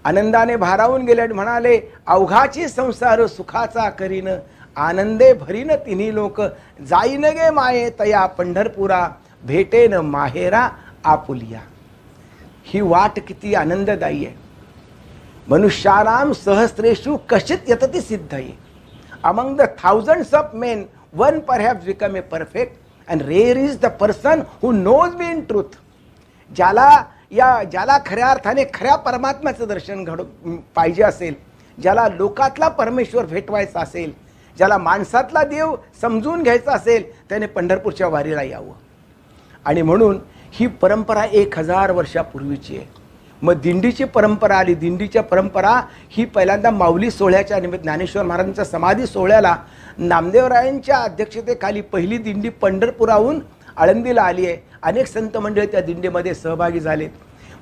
आनंदाने 0.05 0.57
भारावून 0.57 1.05
गेले 1.05 1.23
आणि 1.23 1.33
म्हणाले 1.33 1.81
अवघाची 2.07 2.69
संसार 2.69 3.27
सुखाचा 3.27 3.89
करीन. 3.91 4.29
आनंदे 4.77 5.33
भरीन 5.33 5.71
तिन्ही 5.87 6.15
लोक. 6.15 6.41
जाईन 6.81 7.25
गे 7.25 7.51
माये 7.51 7.91
तया 8.01 8.27
पंढरपुरा. 8.27 9.09
भेटेन 9.43 9.95
माहेरा 9.95 10.69
आपुलिया. 11.05 11.61
ही 12.69 12.81
वाट 12.81 13.19
किती 13.29 13.55
आनंददायी 13.55 14.25
आहे. 14.27 14.35
मनुष्याराम 15.49 16.33
सहस्रेशू 16.35 17.17
कशित 17.31 17.69
यतती 17.69 18.01
सिद्ध 18.01 18.35
आहे 18.35 18.53
among 19.25 19.57
the 19.57 19.67
thousands 19.83 20.35
of 20.35 20.55
men 20.55 20.85
one 21.17 21.39
per 21.41 21.61
have 21.61 21.77
become 21.85 22.17
a 22.17 22.21
perfect 22.33 22.77
and 23.09 23.23
rare 23.23 23.57
is 23.57 23.79
the 23.81 23.87
person 24.01 24.43
who 24.63 24.73
knows 24.73 25.15
be 25.15 25.31
in 25.31 25.41
truth 25.49 25.77
ज्याला 26.51 26.89
या 27.33 27.63
ज्याला 27.71 27.99
खऱ्या 28.07 28.29
अर्थाने 28.31 28.65
खऱ्या 28.75 28.97
परमात्म्याचं 28.97 29.69
दर्शन 29.69 30.05
घड 30.05 30.21
पाहिजे 30.77 31.03
असेल 31.03 31.35
ज्याला 31.79 32.07
लोकातला 32.09 32.69
परमेश्वर 32.69 33.27
भेटवायचा 33.27 33.81
असेल 33.81 34.13
ज्याला 34.57 34.79
माणसातला 34.79 35.43
देव 35.45 35.75
समजून 36.01 36.43
घ्यायचा 36.43 36.73
असेल 36.73 37.03
त्याने 37.29 37.47
पंढरपूरच्या 37.47 38.09
वारीला 38.09 38.43
यावं. 38.43 38.73
आणि 39.65 39.83
म्हणून 39.83 40.19
ही 40.53 40.67
परंपरा 40.67 41.25
एक 41.25 41.59
हजार 41.59 41.91
वर्षापूर्वीची 41.91 42.77
आहे. 42.77 42.87
मग 43.43 43.61
दिंडीची 43.61 44.05
परंपरा 44.05 44.57
आली 44.59 44.75
दिंडीच्या 44.75 45.23
परंपरा 45.23 45.81
ही 46.11 46.25
पहिल्यांदा 46.25 46.71
माऊली 46.71 47.11
सोहळ्याच्या 47.11 47.59
निमित्त 47.61 47.83
ज्ञानेश्वर 47.83 48.23
महाराजांच्या 48.23 48.65
समाधी 48.65 49.07
सोहळ्याला 49.07 49.57
नामदेवरायांच्या 49.99 50.97
अध्यक्षतेखाली 50.97 51.81
पहिली 51.81 52.19
दिंडी 52.19 52.49
पंढरपुराहून 52.49 53.41
आळंदीला 53.77 54.23
आली 54.23 54.47
आहे. 54.47 54.57
अनेक 54.83 55.07
संत 55.07 55.37
मंडळी 55.37 55.67
त्या 55.67 55.81
दिंडीमध्ये 55.81 56.35
सहभागी 56.35 56.81
झालेत. 56.81 57.11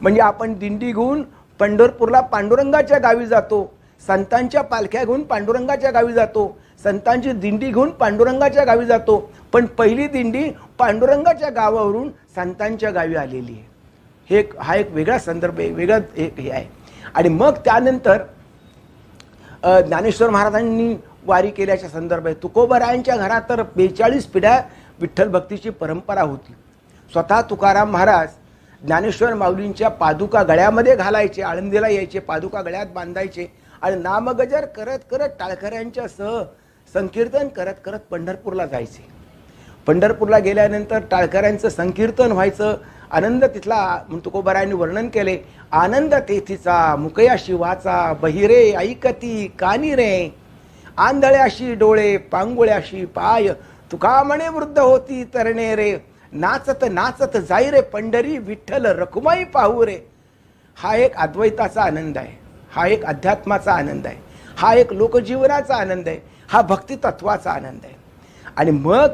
म्हणजे 0.00 0.21
आपण 0.21 0.55
दिंडी 0.59 0.93
घेऊन 0.93 1.23
पंढरपूरला 1.61 2.21
पांडुरंगाच्या 2.21 2.99
गावी 2.99 3.26
जातो 3.26 3.73
संतांच्या 4.02 4.62
पालख्या 4.62 5.05
घेऊन 5.05 5.23
पांडुरंगाच्या 5.23 5.90
गावी 5.90 6.12
जातो 6.12 6.47
संतांची 6.85 7.33
दिंडी 7.33 7.71
घेऊन 7.71 7.90
पांडुरंगाच्या 7.90 8.64
गावी 8.64 8.87
जातो. 8.87 9.18
पण 9.52 9.66
पहिली 9.78 10.06
दिंडी 10.09 10.50
पांडुरंगाच्या 10.78 11.50
गावावरून 11.50 12.11
संतांच्या 12.37 12.90
गावी 12.90 13.14
आलेली 13.16 13.52
आहे. 13.52 13.64
हे 14.30 14.38
एक 14.38 14.56
हा 14.59 14.75
एक 14.76 14.90
वेगळा 14.92 15.18
संदर्भ 15.18 15.59
आहे 15.59 15.71
वेगळा 15.73 15.99
एक 16.16 16.38
हे 16.40 16.50
आहे. 16.50 16.66
आणि 17.14 17.28
मग 17.28 17.59
त्यानंतर 17.64 18.23
ज्ञानेश्वर 19.87 20.30
महाराजांनी 20.30 20.95
वारी 21.26 21.50
केल्याच्या 21.50 21.88
संदर्भ 21.90 22.26
आहे 22.26 22.35
तुकोबरायांच्या 22.42 23.16
घरात 23.16 23.42
तर 23.49 23.62
बेचाळीस 23.76 24.26
पिढ्या 24.26 24.61
विठ्ठल 25.00 25.28
भक्तीची 25.28 25.71
परंपरा 25.71 26.23
होती. 26.23 26.54
स्वतः 27.12 27.40
तुकाराम 27.50 27.90
महाराज 27.90 28.28
ज्ञानेश्वर 28.83 29.35
माऊलींच्या 29.35 29.88
पादुका 29.90 30.42
गळ्यामध्ये 30.42 30.95
घालायचे 30.97 31.42
आळंदीला 31.42 31.88
यायचे 31.88 32.18
पादुका 32.18 32.62
गळ्यात 32.62 32.87
बांधायचे 32.95 33.47
आणि 33.83 33.97
नामगजर 34.02 34.64
करत 34.76 34.99
करत 35.11 35.28
टाळकऱ्यांच्या 35.38 36.06
सह 36.09 36.42
संकीर्तन 36.97 37.49
करत 37.49 37.75
करत 37.85 38.00
पंढरपूरला 38.11 38.65
जायचे. 38.67 39.05
पंढरपूरला 39.87 40.38
गेल्यानंतर 40.38 40.99
टाळकऱ्यांचं 41.11 41.69
संकीर्तन 41.69 42.33
व्हायचं. 42.33 42.76
आनंद 43.11 43.45
तिथला 43.45 43.81
म्हणून 44.09 44.25
तुकोबारायांनी 44.25 44.75
वर्णन 44.75 45.09
केले. 45.09 45.37
आनंद 45.73 46.15
तेथीचा 46.29 46.97
मुकया 46.97 47.35
शिवाचा 47.38 48.12
बहिरे 48.12 48.73
ऐकती 48.73 49.47
कानी 49.59 49.95
रे. 49.95 50.35
आंधळ्याशी 50.97 51.75
डोळे 51.75 52.17
पांगुळ्याशी 52.17 53.05
पाय 53.05 53.49
तुका 53.93 54.23
म्हणे 54.23 54.49
वृद्ध 54.49 54.79
होती 54.79 55.23
तरणे 55.35 55.75
रे. 55.76 55.97
नाचत 56.33 56.85
नाचत 56.91 57.37
जाई 57.49 57.71
रे 57.71 57.81
पंढरी 57.81 58.38
विठ्ठल 58.38 58.87
रखुमाई 58.87 59.45
पाहू 59.45 59.87
रे. 59.87 59.99
हा 60.76 60.97
एक 60.97 61.17
अद्वैताचा 61.17 61.83
आनंद 61.83 62.19
आहे. 62.19 62.38
हा 62.73 62.87
एक 62.87 63.05
अध्यात्माचा 63.05 63.73
आनंद 63.73 64.07
आहे. 64.07 64.17
हा 64.57 64.75
एक 64.75 64.93
लोकजीवनाचा 64.93 65.76
आनंद 65.76 66.09
आहे. 66.09 66.36
हा 66.49 66.62
भक्ती 66.62 66.97
तत्वाचा 66.97 67.50
आनंद 67.50 67.81
आहे. 67.85 67.95
आणि 68.57 68.71
मग 68.71 69.07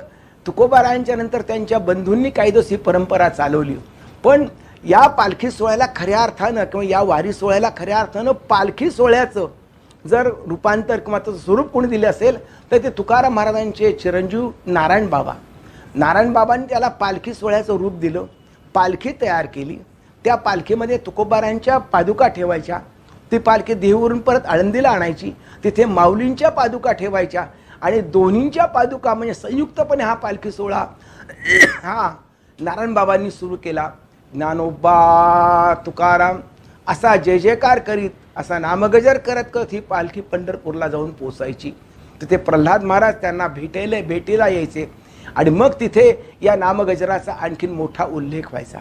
तुकोबारायांच्या 0.46 1.16
नंतर 1.16 1.42
त्यांच्या 1.42 1.78
बंधूंनी 1.78 2.30
कायदोस 2.30 2.70
ही 2.70 2.76
परंपरा 2.76 3.28
चालवली. 3.28 3.76
पण 4.24 4.46
या 4.84 5.06
पालखी 5.06 5.50
सोहळ्याला 5.50 5.86
खऱ्या 5.96 6.22
अर्थानं 6.22 6.64
किंवा 6.64 6.84
या 6.86 7.00
वारी 7.02 7.32
सोहळ्याला 7.32 7.70
खऱ्या 7.76 7.98
अर्थानं 8.00 8.32
पालखी 8.48 8.90
सोहळ्याचं 8.90 9.46
जर 10.06 10.30
रूपांतर 10.46 10.98
किंवा 10.98 11.18
त्याचं 11.18 11.38
स्वरूप 11.40 11.66
कोणी 11.66 11.88
दिलं 11.88 12.10
असेल 12.10 12.38
तर 12.70 12.78
ते 12.78 12.90
तुकाराम 12.90 13.34
महाराजांचे 13.34 13.92
चिरंजीव 13.92 14.50
नारायण 14.66 15.06
बाबा. 15.06 15.32
नारायण 15.94 16.32
बाबांनी 16.32 16.66
त्याला 16.66 16.88
पालखी 16.88 17.34
सोहळ्याचं 17.34 17.76
रूप 17.76 17.98
दिलं 17.98 18.24
पालखी 18.74 19.12
तयार 19.22 19.46
केली. 19.46 19.76
त्या 20.24 20.34
पालखीमध्ये 20.34 20.96
तुकोबारायांच्या 20.96 21.78
पादुका 21.78 22.28
ठेवायच्या 22.28 22.78
ती 23.32 23.38
पालखी 23.38 23.74
देहूवरून 23.74 24.18
परत 24.20 24.46
आळंदीला 24.46 24.90
आणायची. 24.90 25.32
तिथे 25.64 25.84
माऊलींच्या 25.84 26.50
पादुका 26.50 26.92
ठेवायच्या 26.92 27.44
आणि 27.82 28.00
दोन्हींच्या 28.00 28.64
पादुका 28.66 29.14
म्हणजे 29.14 29.34
संयुक्तपणे 29.34 30.04
हा 30.04 30.14
पालखी 30.14 30.50
सोहळा 30.52 30.84
हा 31.82 32.10
नारायण 32.58 32.94
बाबांनी 32.94 33.30
सुरू 33.30 33.56
केला. 33.64 33.88
ज्ञानोबा 34.32 35.74
तुकाराम 35.86 36.38
असा 36.86 37.14
जय 37.16 37.38
जयकार 37.38 37.78
करीत 37.78 38.10
असा 38.36 38.58
नामगजर 38.58 39.18
करत 39.18 39.44
करत 39.54 39.72
ही 39.72 39.80
पालखी 39.80 40.20
पंढरपूरला 40.20 40.88
जाऊन 40.88 41.10
पोचायची 41.10 41.70
तिथे 42.20 42.36
प्रल्हाद 42.36 42.84
महाराज 42.84 43.14
त्यांना 43.20 43.46
भेटायला 43.48 44.00
भेटीला 44.08 44.48
यायचे 44.48 44.88
आणि 45.36 45.50
मग 45.50 45.72
तिथे 45.80 46.10
या 46.42 46.54
नामगजराचा 46.56 47.32
आणखीन 47.32 47.72
मोठा 47.72 48.04
उल्लेख 48.04 48.48
व्हायचा. 48.50 48.78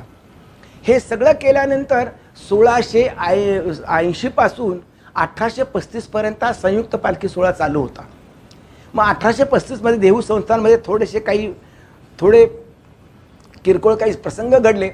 हे 0.86 1.00
सगळं 1.00 1.32
केल्यानंतर 1.42 2.10
सोळाशे 2.38 3.04
आय 3.08 3.60
ऐंशीपासून 3.88 4.80
अठराशे 5.16 5.64
पस्तीसपर्यंत 5.64 6.44
हा 6.44 6.52
संयुक्त 6.54 6.96
पालखी 6.96 7.28
सोहळा 7.30 7.52
चालू 7.52 7.82
होता. 7.82 8.02
मग 8.94 9.04
अठराशे 9.04 9.44
पस्तीसमध्ये 9.44 10.00
देहू 10.00 10.22
संस्थांमध्ये 10.22 10.78
थोडेसे 10.86 11.20
काही 11.20 11.52
थोडे 12.20 12.46
किरकोळ 13.66 13.96
काही 13.96 14.14
प्रसंग 14.14 14.54
घडले. 14.54 14.90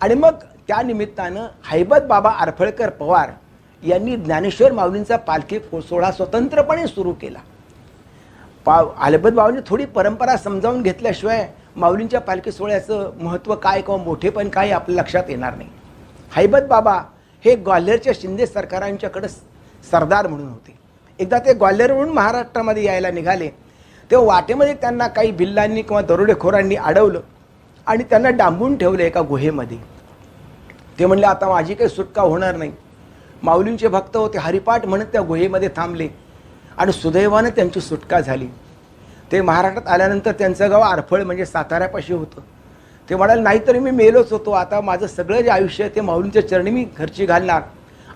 आणि 0.00 0.14
मग 0.14 0.34
त्या 0.68 0.82
निमित्तानं 0.82 1.46
हैबत 1.70 2.06
बाबा 2.08 2.30
आरफळकर 2.30 2.90
पवार 2.90 3.30
यांनी 3.82 4.16
ज्ञानेश्वर 4.16 4.72
माऊलींचा 4.72 5.16
पालखी 5.16 5.58
सोहळा 5.58 6.10
स्वतंत्रपणे 6.12 6.86
सुरू 6.86 7.12
केला. 7.12 7.38
पा 8.66 8.80
हैबत 9.04 9.30
बाबांनी 9.30 9.60
थोडी 9.66 9.84
परंपरा 9.84 10.36
समजावून 10.36 10.82
घेतल्याशिवाय 10.82 11.46
माऊलींच्या 11.76 12.20
पालखी 12.20 12.52
सोहळ्याचं 12.52 13.10
महत्त्व 13.20 13.54
काय 13.54 13.80
किंवा 13.80 14.02
मोठेपण 14.04 14.48
काय 14.48 14.70
आपल्या 14.70 15.02
लक्षात 15.02 15.30
येणार 15.30 15.54
नाही. 15.56 15.68
हैबत 16.32 16.66
बाबा 16.68 16.94
हे 17.44 17.54
ग्वाल्हेरच्या 17.56 18.12
शिंदे 18.16 18.46
सरकारांच्याकडं 18.46 19.26
सरदार 19.84 20.26
म्हणून 20.26 20.48
होते. 20.48 20.76
एकदा 21.18 21.38
ते 21.38 21.52
ग्वाल्हेरवरून 21.54 22.08
महाराष्ट्रामध्ये 22.08 22.84
यायला 22.84 23.10
निघाले 23.10 23.48
तेव्हा 24.10 24.26
वाटेमध्ये 24.26 24.74
त्यांना 24.74 25.06
काही 25.08 25.30
भिल्लांनी 25.32 25.82
किंवा 25.82 26.00
दरोडेखोरांनी 26.02 26.76
अडवलं 26.76 27.20
आणि 27.86 28.04
त्यांना 28.10 28.30
डांबून 28.30 28.76
ठेवलं 28.76 29.02
एका 29.02 29.20
गुहेमध्ये. 29.28 29.78
ते 30.98 31.06
म्हणले 31.06 31.26
आता 31.26 31.48
माझी 31.48 31.74
काही 31.74 31.90
सुटका 31.90 32.22
होणार 32.22 32.56
नाही. 32.56 32.72
माऊलींचे 33.42 33.88
भक्त 33.88 34.16
होते 34.16 34.38
हरिपाठ 34.38 34.86
म्हणत 34.86 35.06
त्या 35.12 35.20
गुहेमध्ये 35.20 35.68
थांबले 35.76 36.08
आणि 36.78 36.92
सुदैवानं 36.92 37.48
त्यांची 37.56 37.80
सुटका 37.80 38.20
झाली. 38.20 38.46
ते 39.32 39.40
महाराष्ट्रात 39.40 39.88
आल्यानंतर 39.88 40.32
त्यांचं 40.32 40.70
गाव 40.70 40.80
आरफळ 40.80 41.22
म्हणजे 41.22 41.46
साताऱ्यापाशी 41.46 42.12
होतं. 42.12 42.40
ते 43.08 43.16
म्हणाले 43.16 43.42
नाहीतरी 43.42 43.78
मी 43.78 43.90
मेलोच 43.90 44.32
होतो. 44.32 44.50
आता 44.50 44.80
माझं 44.80 45.06
सगळं 45.06 45.40
जे 45.40 45.50
आयुष्य 45.50 45.84
आहे 45.84 45.94
ते 45.94 46.00
माऊलींच्या 46.00 46.48
चरणी 46.48 46.70
मी 46.70 46.84
घरची 46.98 47.26
घालणार. 47.26 47.62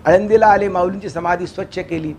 आळंदीला 0.05 0.47
आले 0.47 0.67
माऊलींची 0.67 1.09
समाधी 1.09 1.47
स्वच्छ 1.47 1.79
केली. 1.79 2.13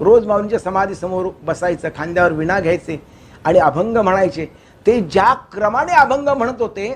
रोज 0.00 0.26
माऊलींच्या 0.26 0.58
समाधीसमोर 0.58 1.28
बसायचं 1.42 1.88
खांद्यावर 1.96 2.32
विणा 2.32 2.58
घ्यायचे 2.60 3.00
आणि 3.44 3.58
अभंग 3.58 3.96
म्हणायचे. 3.96 4.46
ते 4.86 5.00
ज्या 5.00 5.32
क्रमाने 5.52 5.92
अभंग 5.92 6.28
म्हणत 6.28 6.60
होते 6.60 6.94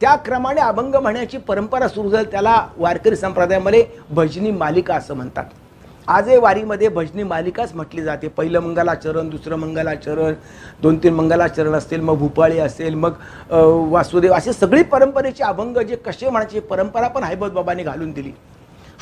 त्या 0.00 0.14
क्रमाने 0.16 0.60
अभंग 0.60 0.94
म्हणण्याची 0.94 1.38
परंपरा 1.38 1.88
सुरू 1.88 2.10
झाली. 2.10 2.30
त्याला 2.30 2.56
वारकरी 2.76 3.16
संप्रदायामध्ये 3.16 3.84
भजनी 4.10 4.50
मालिका 4.50 4.94
असं 4.94 5.14
म्हणतात. 5.14 5.44
आजही 6.08 6.36
वारीमध्ये 6.38 6.88
भजनी 6.88 7.22
मालिकाच 7.22 7.74
म्हटली 7.74 8.02
जाते. 8.02 8.28
पहिलं 8.28 8.60
मंगलाचरण 8.60 9.28
दुसरं 9.30 9.56
मंगलाचरण 9.58 10.34
दोन 10.82 10.96
तीन 11.02 11.14
मंगलाचरण 11.14 11.74
असतील 11.74 12.00
मग 12.00 12.18
भूपाळी 12.18 12.58
असेल 12.58 12.94
मग 12.94 13.12
वासुदेव 13.90 14.32
असे 14.34 14.52
सगळी 14.52 14.82
परंपरेचे 14.82 15.44
अभंग 15.44 15.78
जे 15.78 15.96
कसे 15.96 16.28
म्हणायचे 16.28 16.60
परंपरा 16.60 17.08
पण 17.08 17.24
हैबत 17.24 17.50
बाबांनी 17.50 17.82
घालून 17.82 18.10
दिली. 18.12 18.32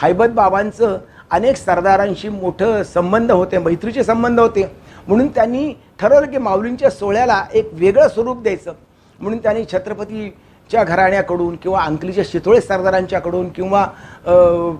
हैबत 0.02 0.28
बाबांचं 0.34 0.98
अनेक 1.30 1.56
सरदारांशी 1.56 2.28
मोठं 2.28 2.82
संबंध 2.84 3.32
होते 3.32 3.58
मैत्रीचे 3.58 4.04
संबंध 4.04 4.40
होते. 4.40 4.62
म्हणून 5.08 5.28
त्यांनी 5.34 5.72
ठरवलं 6.00 6.30
की 6.30 6.38
माऊलींच्या 6.38 6.90
सोहळ्याला 6.90 7.44
एक 7.52 7.70
वेगळं 7.72 8.08
स्वरूप 8.08 8.42
द्यायचं. 8.42 8.72
म्हणून 9.18 9.38
त्यांनी 9.42 9.64
छत्रपतीच्या 9.72 10.84
घराण्याकडून 10.84 11.56
किंवा 11.62 11.82
अंकलीच्या 11.82 12.24
शितोळे 12.26 12.60
सरदारांच्याकडून 12.60 13.48
किंवा 13.48 13.84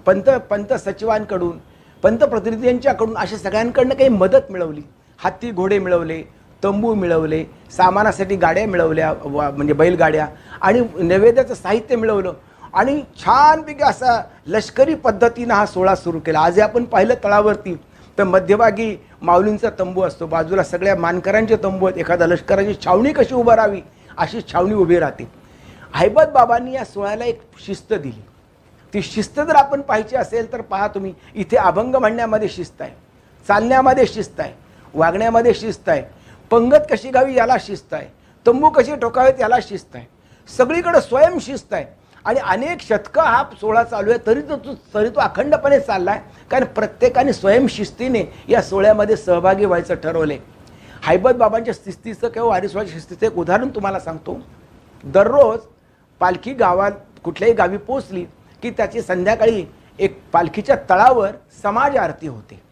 पंत 0.07 0.31
पंत 0.51 0.73
सचिवांकडून 0.85 1.59
पंतप्रतिनिधींच्याकडून 2.03 3.17
अशा 3.17 3.37
सगळ्यांकडनं 3.37 3.95
काही 3.95 4.09
मदत 4.09 4.51
मिळवली. 4.51 4.81
हत्ती 5.25 5.51
घोडे 5.51 5.79
मिळवले 5.79 6.23
तंबू 6.65 6.95
मिळवले 6.95 7.45
सामानासाठी 7.77 8.37
गाड्या 8.37 8.67
मिळवल्या 8.67 9.15
वा- 9.25 9.51
म्हणजे 9.51 9.73
बैलगाड्या 9.73 10.27
आणि 10.61 10.81
नैवेद्याचं 11.03 11.55
साहित्य 11.55 11.97
मिळवलं. 11.97 12.33
आणि 12.75 13.03
छानपैकी 13.19 13.85
असा 13.85 14.23
लष्करी 14.47 14.95
पद्धतीनं 14.95 15.55
हा 15.55 15.67
सोहळा 15.67 15.95
सुरू 15.95 16.19
केला. 16.19 16.41
आज 16.41 16.61
आपण 16.61 16.85
पाहिलं 16.85 17.15
तळावरती 17.25 17.79
तर 18.19 18.25
मध्यभागी 18.25 18.97
माऊलींचा 19.23 19.71
तंबू 19.79 20.03
असतो. 20.03 20.27
बाजूला 20.27 20.63
सगळ्या 20.63 20.97
मानकरांचे 20.97 21.57
तंबू 21.57 21.87
आहेत. 21.87 21.99
एखाद्या 21.99 22.27
लष्कराची 22.27 22.75
छावणी 22.85 23.13
कशी 23.13 23.35
उभं 23.35 23.55
राहावी 23.55 23.81
अशी 24.19 24.41
छावणी 24.53 24.75
उभी 24.75 24.99
राहते. 24.99 25.31
हैबत 25.95 26.29
बाबांनी 26.35 26.73
या 26.73 26.85
सोहळ्याला 26.85 27.25
एक 27.25 27.41
शिस्त 27.67 27.93
दिली. 27.93 28.25
ती 28.95 29.03
शिस्त 29.03 29.41
जर 29.41 29.55
आपण 29.57 29.81
पाहिजे 29.81 30.17
असेल 30.17 30.53
तर 30.53 30.61
पहा 30.61 30.89
तुम्ही 30.89 31.13
इथे 31.35 31.57
अभंग 31.57 31.95
म्हणण्यामध्ये 31.97 32.49
शिस्त 32.49 32.83
आहे 32.83 32.95
चालण्यामध्ये 33.47 34.07
शिस्त 34.07 34.41
आहे 34.41 34.53
वागण्यामध्ये 34.95 35.55
शिस्त 35.55 35.89
आहे 35.89 36.03
पंगत 36.51 36.87
कशी 36.91 37.11
घावी 37.11 37.35
याला 37.35 37.57
शिस्त 37.61 37.95
आहे 37.95 38.07
तंबू 38.47 38.69
कशी 38.71 38.97
ठोकावेत 38.97 39.41
याला 39.41 39.57
शिस्त 39.63 39.97
आहे 39.97 40.07
सगळीकडे 40.49 41.01
स्वयंशिस्त 41.01 41.73
आहे. 41.73 41.85
आणि 42.25 42.41
अनेक 42.41 42.81
शतकं 42.81 43.23
हा 43.23 43.43
सोहळा 43.61 43.83
चालू 43.85 44.11
आहे 44.11 44.19
तरी 44.27 44.41
तो 44.49 44.57
तरी 44.95 45.09
तो 45.09 45.21
अखंडपणे 45.21 45.79
चालला 45.81 46.11
आहे 46.11 46.47
कारण 46.51 46.65
प्रत्येकाने 46.75 47.33
स्वयंशिस्तीने 47.33 48.25
या 48.49 48.63
सोहळ्यामध्ये 48.63 49.17
सहभागी 49.17 49.65
व्हायचं 49.65 49.95
ठरवले 50.03 50.39
हैबत 51.07 51.35
बाबांच्या 51.35 51.75
शिस्तीचं 51.75 52.29
किंवा 52.29 52.49
वारीसोळ्याच्या 52.49 52.95
शिस्तीचं 52.95 53.27
एक 53.27 53.39
उदाहरण 53.39 53.69
तुम्हाला 53.69 54.01
सांगतो. 54.01 54.39
दररोज 55.05 55.59
पालखी 56.21 56.53
गावात 56.55 56.93
कुठल्याही 57.25 57.55
गावी 57.55 57.77
पोचली 57.77 58.25
की 58.63 58.71
त्याची 58.71 59.03
संध्याकाळी 59.03 59.65
एक 59.99 60.23
पालखीच्या 60.33 60.77
तळावर 60.91 61.29
समाज 61.63 61.97
आरती 61.97 62.27
होते. 62.27 62.63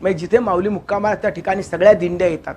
म्हणजे 0.00 0.18
जिथे 0.18 0.38
माऊली 0.38 0.68
मुक्कामार 0.68 1.14
त्या 1.14 1.30
ठिकाणी 1.30 1.62
सगळ्या 1.62 1.92
दिंड्या 1.92 2.28
येतात. 2.28 2.54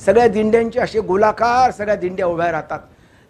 सगळ्या 0.00 0.28
दिंड्यांचे 0.28 0.80
असे 0.80 1.00
गोलाकार 1.00 1.70
सगळ्या 1.70 1.96
दिंड्या 1.96 2.26
उभ्या 2.26 2.52
राहतात. 2.52 2.78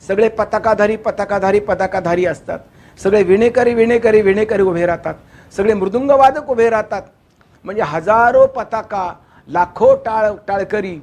सगळे 0.08 0.28
पताकाधारी 0.28 0.96
पताकाधारी 0.96 1.60
पताकाधारी 1.60 2.26
असतात. 2.26 2.58
सगळे 3.02 3.22
विणेकरी 3.22 3.74
विणेकरी 3.74 4.20
विणेकरी 4.20 4.62
उभे 4.62 4.86
राहतात. 4.86 5.14
सगळे 5.56 5.74
मृदुंगवादक 5.74 6.50
उभे 6.50 6.70
राहतात. 6.70 7.02
म्हणजे 7.64 7.82
हजारो 7.82 8.46
पताका 8.46 9.12
लाखो 9.48 9.94
टाळ 9.94 10.30
टाळकरी 10.48 10.98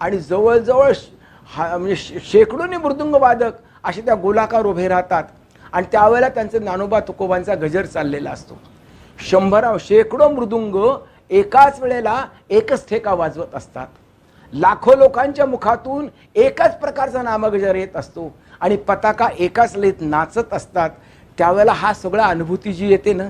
आणि 0.00 0.18
जवळजवळ 0.18 0.92
श- 0.92 1.08
हा 1.54 1.76
म्हणजे 1.76 1.96
शे- 1.96 2.18
शेकडोनी 2.22 2.76
मृदुंगवादक 2.76 3.52
असे 3.84 4.00
त्या 4.00 4.14
गोलाकार 4.14 4.66
उभे 4.66 4.88
राहतात. 4.88 5.24
आणि 5.72 5.86
त्यावेळेला 5.92 6.28
त्यांचे 6.28 6.58
ज्ञानोबा 6.58 7.00
तुकोबांचा 7.00 7.54
गजर 7.54 7.86
चाललेला 7.86 8.30
असतो. 8.30 8.58
शंभरा 9.18 9.72
शेकडो 9.80 10.28
मृदुंग 10.28 10.76
एकाच 11.30 11.80
वेळेला 11.80 12.24
एकच 12.50 12.88
ठेका 12.88 13.14
वाजवत 13.14 13.54
असतात. 13.54 13.86
लाखो 14.52 14.94
लोकांच्या 14.94 15.46
मुखातून 15.46 16.08
एकाच 16.34 16.78
प्रकारचा 16.80 17.22
नामगजर 17.22 17.74
येत 17.74 17.96
असतो 17.96 18.32
आणि 18.60 18.76
पताका 18.76 19.28
एकाच 19.38 19.76
लेत 19.76 20.00
नाचत 20.00 20.52
असतात. 20.52 20.90
त्यावेळेला 21.38 21.72
हा 21.72 21.92
सगळा 21.92 22.24
अनुभूती 22.24 22.72
जी 22.72 22.88
येते 22.88 23.12
ना 23.12 23.28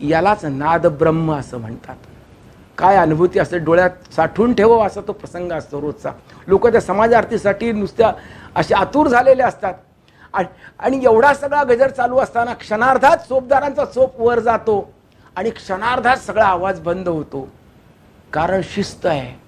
यालाच 0.00 0.44
नाद 0.44 0.86
ब्रह्म 0.86 1.34
असं 1.34 1.58
म्हणतात. 1.58 1.96
काय 2.78 2.96
अनुभूती 2.96 3.38
असते? 3.38 3.58
डोळ्यात 3.58 4.14
साठवून 4.16 4.54
ठेवावं 4.54 4.86
असा 4.86 5.00
तो 5.00 5.12
प्रसंग 5.12 5.52
असतो 5.52 5.80
रोजचा. 5.80 6.10
लोक 6.46 6.66
त्या 6.66 6.80
समाजार्थीसाठी 6.80 7.72
नुसत्या 7.72 8.12
असे 8.56 8.74
आतुर 8.74 9.08
झालेले 9.08 9.42
असतात. 9.42 9.74
आणि 10.32 10.46
आणि 10.78 11.04
एवढा 11.04 11.34
सगळा 11.34 11.62
गजर 11.62 11.90
चालू 11.90 12.18
असताना 12.18 12.54
क्षणार्धात 12.54 13.16
चोपदारांचा 13.16 13.84
चोप 13.84 14.20
वर 14.20 14.38
जातो 14.38 14.92
आणि 15.36 15.50
क्षणार्धात 15.50 16.16
सगळा 16.16 16.46
आवाज 16.46 16.80
बंद 16.80 17.08
होतो. 17.08 17.48
कारण 18.32 18.60
शिस्त 18.64 19.06
आहे. 19.06 19.40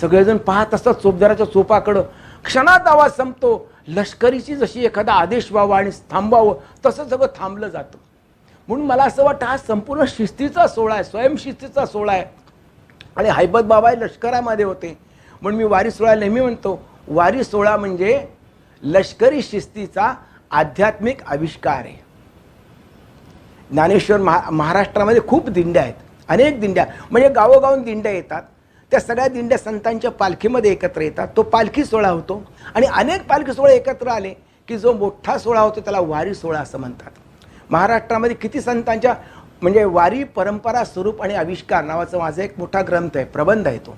सगळेजण 0.00 0.36
पाहत 0.36 0.74
असतात 0.74 0.94
चोपदाराच्या 0.94 1.46
चोपाकडं. 1.46 2.02
क्षणात 2.44 2.86
आवाज 2.86 3.12
संपतो. 3.12 3.70
लष्करीची 3.88 4.54
जशी 4.54 4.84
एखादा 4.84 5.12
आदेश 5.12 5.52
व्हावा 5.52 5.76
आणि 5.76 5.90
थांबावं 6.10 6.54
तसं 6.86 7.08
सगळं 7.08 7.26
थांबलं 7.26 7.68
जातं. 7.68 7.98
म्हणून 8.68 8.86
मला 8.86 9.04
असं 9.04 9.24
वाटतं 9.24 9.46
हा 9.46 9.56
संपूर्ण 9.56 10.04
शिस्तीचा 10.08 10.66
सोहळा 10.66 10.94
आहे. 10.94 11.04
स्वयंशिस्तीचा 11.04 11.86
सोहळा 11.86 12.12
आहे. 12.12 12.24
आणि 13.16 13.28
हैबत 13.30 13.60
बाबा 13.60 13.90
हे 13.90 14.00
लष्करामध्ये 14.00 14.64
होते. 14.64 14.98
म्हणून 15.42 15.58
मी 15.58 15.64
वारी 15.64 15.90
सोहळा 15.90 16.14
नेहमी 16.14 16.40
म्हणतो. 16.40 16.82
वारी 17.08 17.44
सोहळा 17.44 17.76
म्हणजे 17.76 18.26
लष्करी 18.84 19.42
शिस्तीचा 19.42 20.14
आध्यात्मिक 20.50 21.22
आविष्कार 21.26 21.74
आहे. 21.74 21.96
ज्ञानेश्वर 23.70 24.20
महा 24.20 24.50
महाराष्ट्रामध्ये 24.50 25.20
खूप 25.28 25.48
दिंड्या 25.48 25.82
आहेत. 25.82 25.94
अनेक 26.28 26.60
दिंड्या. 26.60 26.86
म्हणजे 27.10 27.28
गावोगावून 27.28 27.82
दिंड्या 27.82 28.12
येतात. 28.12 28.42
त्या 28.90 29.00
सगळ्या 29.00 29.28
दिंड्या 29.28 29.58
संतांच्या 29.58 30.10
पालखीमध्ये 30.10 30.70
एकत्र 30.70 31.00
येतात. 31.00 31.28
तो 31.36 31.42
पालखी 31.42 31.84
सोहळा 31.84 32.08
होतो. 32.08 32.42
आणि 32.74 32.86
अनेक 32.86 33.26
पालखी 33.26 33.52
सोहळे 33.52 33.76
एकत्र 33.76 34.08
आले 34.08 34.34
की 34.68 34.78
जो 34.78 34.92
मोठा 34.92 35.38
सोहळा 35.38 35.60
होतो 35.60 35.80
त्याला 35.80 36.00
वारी 36.00 36.34
सोहळा 36.34 36.60
असं 36.60 36.78
म्हणतात. 36.78 37.10
महाराष्ट्रामध्ये 37.70 38.36
किती 38.36 38.60
संतांच्या 38.60 39.14
म्हणजे 39.62 39.84
वारी 39.84 40.24
परंपरा 40.24 40.84
स्वरूप 40.84 41.22
आणि 41.22 41.34
आविष्कार 41.34 41.84
नावाचा 41.84 42.18
माझा 42.18 42.42
एक 42.42 42.58
मोठा 42.58 42.82
ग्रंथ 42.82 43.10
आहे 43.14 43.24
प्रबंध 43.24 43.66
आहे 43.66 43.78
तो. 43.78 43.96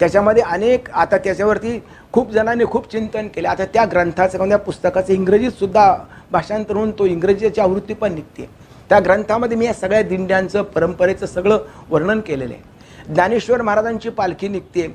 त्याच्यामध्ये 0.00 0.42
अनेक 0.42 0.90
आता 0.90 1.18
त्याच्यावरती 1.18 1.78
खूप 2.12 2.30
जणांनी 2.30 2.64
खूप 2.64 2.90
चिंतन 2.92 3.28
केले. 3.28 3.48
आता 3.48 3.64
त्या 3.64 3.84
ग्रंथाचं 3.84 4.32
किंवा 4.32 4.48
त्या 4.48 4.58
पुस्तकाचं 4.58 5.12
इंग्रजीतसुद्धा 5.12 5.96
भाषांतर 6.32 6.76
होऊन 6.76 6.90
तो 6.90 7.06
इंग्रजीची 7.06 7.60
आवृत्ती 7.60 7.94
पण 7.94 8.14
निघते. 8.14 8.48
त्या 8.88 8.98
ग्रंथामध्ये 9.00 9.56
मी 9.56 9.66
या 9.66 9.72
सगळ्या 9.74 10.02
दिंड्यांचं 10.02 10.62
परंपरेचं 10.62 11.26
सगळं 11.26 11.58
वर्णन 11.90 12.20
केलेलं 12.20 12.54
आहे. 12.54 13.14
ज्ञानेश्वर 13.14 13.62
महाराजांची 13.62 14.08
पालखी 14.08 14.48
निघते 14.48 14.86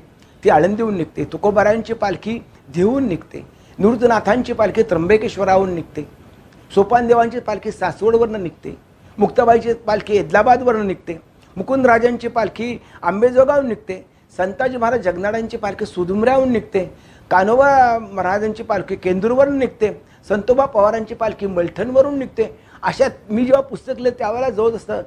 ती 0.44 0.50
आळंदीहून 0.50 0.96
निघते. 0.96 1.24
तुकोबारायांची 1.24 1.94
पालखी 1.94 2.38
देहून 2.74 3.08
निघते. 3.08 3.44
निवृत्तनाथांची 3.78 4.52
पालखी 4.52 4.82
त्र्यंबकेश्वराहून 4.82 5.74
निघते. 5.74 6.06
सोपानदेवांची 6.74 7.40
पालखी 7.40 7.70
सासवडवरनं 7.70 8.42
निघते. 8.42 8.76
मुक्ताबाईची 9.18 9.72
पालखी 9.72 10.16
एदलाबादवरनं 10.16 10.86
निघते. 10.86 11.18
मुकुंदराजांची 11.56 12.28
पालखी 12.28 12.78
आंबेजोगावून 13.02 13.68
निघते. 13.68 14.11
संताजी 14.36 14.76
महाराज 14.76 15.00
जगनाडांची 15.00 15.56
पालखी 15.56 15.86
सुदुमऱ्याहून 15.86 16.52
निघते. 16.52 16.84
कानोबा 17.30 17.98
महाराजांची 17.98 18.62
पालखी 18.62 18.96
केंदूरवरून 18.96 19.58
निघते. 19.58 19.90
संतोबा 20.28 20.64
पवारांची 20.66 21.14
पालखी 21.14 21.46
मलठणवरून 21.46 22.18
निघते. 22.18 22.48
अशा 22.82 23.08
मी 23.30 23.44
जेव्हा 23.44 23.60
पुस्तक 23.62 23.98
लिहिलं 23.98 24.18
त्यावेळेला 24.18 24.50
जवळ 24.50 25.00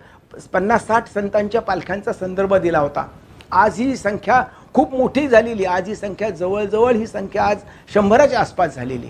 पन्नास 0.54 0.86
साठ 0.88 1.08
संतांच्या 1.14 1.62
पालख्यांचा 1.62 2.14
संदर्भ 2.14 2.56
दिला 2.56 2.80
होता. 2.80 3.08
आज 3.52 3.80
ही 3.80 3.96
संख्या 3.96 4.44
खूप 4.74 4.94
मोठी 4.94 5.28
झालेली 5.28 5.66
आज 5.66 5.88
ही 5.88 5.96
संख्या 5.96 6.30
जवळजवळ 6.30 6.96
ही 6.96 7.08
संख्या 7.08 7.44
आज 7.44 7.58
शंभराच्या 7.94 8.40
आसपास 8.40 8.76
झालेली 8.76 9.10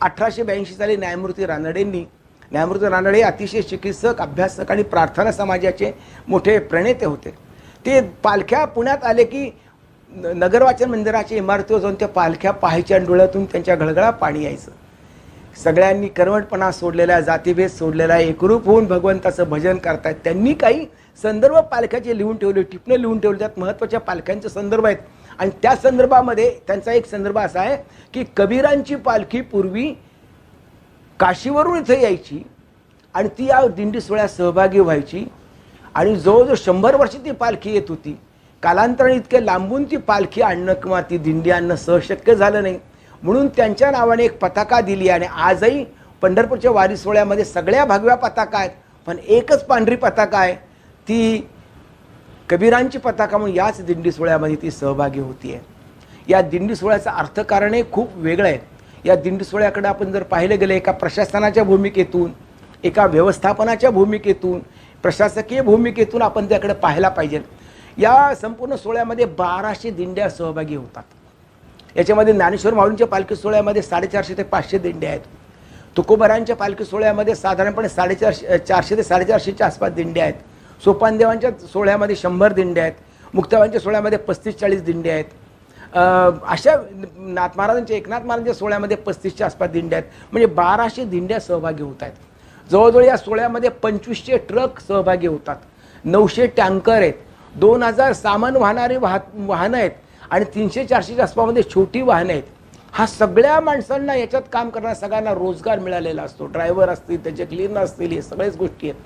अठराशे 0.00 0.42
ब्याऐंशी 0.42 0.74
साली 0.74 0.96
न्यायमूर्ती 0.96 1.46
रानडेंनी 1.46 2.04
न्यायमूर्ती 2.52 2.88
रानडे 2.88 3.20
अतिशय 3.22 3.62
चिकित्सक 3.62 4.20
अभ्यासक 4.20 4.70
आणि 4.70 4.82
प्रार्थना 4.82 5.32
समाजाचे 5.32 5.92
मोठे 6.28 6.58
प्रणेते 6.58 7.06
होते. 7.06 7.34
ते 7.88 8.00
पालख्या 8.22 8.64
पुण्यात 8.64 9.04
आले 9.04 9.24
की 9.24 9.50
नगरवाचन 10.12 10.90
मंदिराच्या 10.90 11.36
इमारतीवर 11.38 11.80
जाऊन 11.80 11.94
त्या 11.94 12.08
पालख्या 12.08 12.50
पाहायच्या 12.52 12.98
डोळ्यातून 12.98 13.44
त्यांच्या 13.44 13.74
घळघळा 13.74 14.10
पाणी 14.10 14.44
यायचं. 14.44 14.72
सगळ्यांनी 15.62 16.08
करवटपणा 16.08 16.70
सोडलेला 16.72 17.20
जातीभेद 17.20 17.70
सोडलेला 17.70 18.18
एकरूप 18.18 18.66
होऊन 18.66 18.86
भगवंताचं 18.86 19.48
भजन 19.50 19.76
करतायत. 19.76 20.14
त्यांनी 20.24 20.52
काही 20.54 20.86
संदर्भ 21.22 21.56
पालख्याचे 21.70 22.16
लिहून 22.18 22.36
ठेवले 22.36 22.62
टिपणं 22.62 22.96
लिहून 22.96 23.18
ठेवले 23.20 23.38
त्यात 23.38 23.58
महत्त्वाच्या 23.58 24.00
पालख्यांचे 24.00 24.48
संदर्भ 24.48 24.86
आहेत. 24.86 24.98
आणि 25.38 25.50
त्या 25.62 25.74
संदर्भामध्ये 25.76 26.50
त्यांचा 26.66 26.92
एक 26.92 27.06
संदर्भ 27.06 27.38
असा 27.38 27.60
आहे 27.60 27.76
की 28.14 28.24
कबीरांची 28.36 28.96
पालखी 28.96 29.40
पूर्वी 29.40 29.92
काशीवरून 31.20 31.78
इथं 31.78 32.00
यायची 32.00 32.42
आणि 33.14 33.28
ती 33.38 33.46
या 33.46 33.66
दिंडी 33.66 34.00
सोहळ्यात 34.00 34.28
सहभागी 34.28 34.80
व्हायची. 34.80 35.24
आणि 35.98 36.14
जवळजवळ 36.16 36.54
शंभर 36.56 36.94
वर्ष 36.94 37.14
ती 37.24 37.30
पालखी 37.32 37.72
येत 37.74 37.88
होती. 37.88 38.16
कालांतराने 38.62 39.14
इतक्या 39.16 39.40
लांबून 39.40 39.84
ती 39.90 39.96
पालखी 39.96 40.40
आणणं 40.42 40.74
किंवा 40.74 41.00
ती 41.00 41.18
दिंडी 41.18 41.50
आणणं 41.50 41.76
सहशक्य 41.76 42.34
झालं 42.34 42.62
नाही. 42.62 42.78
म्हणून 43.22 43.48
त्यांच्या 43.56 43.90
नावाने 43.90 44.24
एक 44.24 44.38
पताका 44.38 44.80
दिली 44.80 45.08
आणि 45.08 45.26
आजही 45.26 45.84
पंढरपूरच्या 46.22 46.70
वारी 46.70 46.96
सोहळ्यामध्ये 46.96 47.44
सगळ्या 47.44 47.84
भगव्या 47.84 48.14
पताका 48.16 48.58
आहेत. 48.58 48.70
पण 49.06 49.16
एकच 49.18 49.64
पांढरी 49.66 49.96
पताका 49.96 50.38
आहे. 50.38 50.54
ती 50.54 51.46
कबीरांची 52.48 52.98
पताका 52.98 53.38
म्हणून 53.38 53.56
याच 53.56 53.84
दिंडी 53.84 54.12
सोहळ्यामध्ये 54.12 54.56
ती 54.62 54.70
सहभागी 54.70 55.20
होती 55.20 55.52
आहे 55.52 55.76
या 56.28 56.40
दिंडी 56.42 56.74
सोहळ्याचं 56.76 57.10
अर्थकारणही 57.10 57.82
खूप 57.92 58.16
वेगळं 58.16 58.48
आहे 58.48 58.58
या 59.04 59.14
दिंडी 59.16 59.44
सोहळ्याकडे 59.44 59.88
आपण 59.88 60.12
जर 60.12 60.22
पाहिलं 60.22 60.58
गेलं 60.60 60.74
एका 60.74 60.92
प्रशासनाच्या 60.92 61.64
भूमिकेतून 61.64 62.30
एका 62.84 63.06
व्यवस्थापनाच्या 63.06 63.90
भूमिकेतून 63.90 64.60
प्रशासकीय 65.02 65.60
भूमिकेतून 65.62 66.22
आपण 66.22 66.48
त्याकडे 66.48 66.72
पाहायला 66.72 67.08
पाहिजे. 67.08 67.40
या 67.98 68.34
संपूर्ण 68.40 68.76
सोहळ्यामध्ये 68.76 69.24
बाराशे 69.24 69.90
दिंड्या 69.90 70.28
सहभागी 70.30 70.76
होतात. 70.76 71.02
याच्यामध्ये 71.96 72.34
ज्ञानेश्वर 72.34 72.74
माऊलींच्या 72.74 73.06
पालखी 73.06 73.36
सोहळ्यामध्ये 73.36 73.82
साडेचारशे 73.82 74.34
ते 74.36 74.42
पाचशे 74.42 74.78
दिंड्या 74.78 75.10
आहेत. 75.10 75.20
तुकोबरांच्या 75.96 76.56
पालखी 76.56 76.84
सोहळ्यामध्ये 76.84 77.34
साधारणपणे 77.34 77.88
साडेचारशे 77.88 78.58
चारशे 78.58 78.96
ते 78.96 79.02
साडेचारशेच्या 79.02 79.66
आसपास 79.66 79.92
दिंड्या 79.92 80.24
आहेत. 80.24 80.34
सोपानदेवांच्या 80.84 81.50
सोहळ्यामध्ये 81.72 82.16
शंभर 82.16 82.52
दिंड्या 82.52 82.82
आहेत. 82.82 82.94
मुक्ताबाईंच्या 83.34 83.80
सोहळ्यामध्ये 83.80 84.18
पस्तीस 84.18 84.58
चाळीस 84.58 84.82
दिंड्या 84.84 85.12
आहेत. 85.12 85.24
अशा 86.46 86.74
नाथ 87.16 87.56
महाराजांच्या 87.56 87.96
एकनाथ 87.96 88.20
महाराजांच्या 88.20 88.54
सोहळ्यामध्ये 88.54 88.96
पस्तीसच्या 88.96 89.46
आसपास 89.46 89.70
दिंड्या 89.70 89.98
आहेत. 89.98 90.10
म्हणजे 90.32 90.46
बाराशे 90.54 91.04
दिंड्या 91.04 91.40
सहभागी 91.40 91.82
होत 91.82 92.02
आहेत. 92.02 92.12
जवळजवळ 92.70 93.04
या 93.04 93.16
सोहळ्यामध्ये 93.16 93.70
पंचवीसशे 93.82 94.36
ट्रक 94.48 94.80
सहभागी 94.80 95.26
होतात. 95.26 95.56
नऊशे 96.04 96.46
टँकर 96.46 96.92
आहेत. 96.92 97.12
दोन 97.54 97.82
हजार 97.82 98.12
सामान 98.12 98.56
वाहणारी 98.56 98.96
वाह 98.96 99.16
वाहनं 99.34 99.76
आहेत 99.78 99.90
आणि 100.30 100.44
तीनशे 100.54 100.84
चारशेच्या 100.84 101.24
आसपासमध्ये 101.24 101.62
छोटी 101.74 102.02
वाहनं 102.02 102.32
आहेत. 102.32 102.42
हा 102.92 103.06
सगळ्या 103.06 103.58
माणसांना 103.60 104.14
याच्यात 104.14 104.42
काम 104.52 104.68
करणाऱ्या 104.70 104.94
सगळ्यांना 104.94 105.32
रोजगार 105.34 105.78
मिळालेला 105.78 106.22
असतो. 106.22 106.46
ड्रायव्हर 106.46 106.88
असतील 106.88 107.22
त्याचे 107.24 107.44
क्लीनर 107.44 107.80
असतील 107.80 108.12
हे 108.12 108.22
सगळ्याच 108.22 108.56
गोष्टी 108.56 108.90
आहेत. 108.90 109.02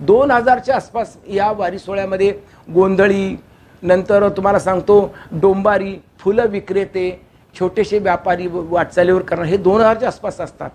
दोन 0.00 0.30
हजारच्या 0.30 0.76
आसपास 0.76 1.16
या 1.30 1.50
वारी 1.52 1.78
सोहळ्यामध्ये 1.78 2.30
गोंधळी 2.74 3.36
नंतर 3.82 4.28
तुम्हाला 4.28 4.58
सांगतो 4.58 5.14
डोंबारी 5.32 5.96
फुलं 6.18 6.46
विक्रेते 6.50 7.10
छोटेसे 7.54 7.98
व्यापारी 7.98 8.46
वाटचालीवर 8.50 9.22
करणार 9.22 9.46
हे 9.46 9.56
दोन 9.56 9.80
हजारच्या 9.80 10.08
आसपास 10.08 10.40
असतात. 10.40 10.70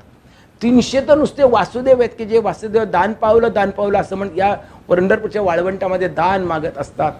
तीनशे 0.62 1.02
तर 1.08 1.17
नुसते 1.17 1.43
वासुदेव 1.43 2.00
आहेत 2.00 2.10
की 2.17 2.26
जे 2.26 2.39
वासुदेव 2.39 2.84
दान 2.84 3.13
पावलं 3.13 3.52
दान 3.54 3.70
पावलं 3.70 4.00
असं 4.00 4.15
म्हण 4.15 4.30
या 4.36 4.54
पंढरपूरच्या 4.88 5.41
वाळवंटामध्ये 5.41 6.08
दान 6.08 6.43
मागत 6.43 6.78
असतात. 6.78 7.12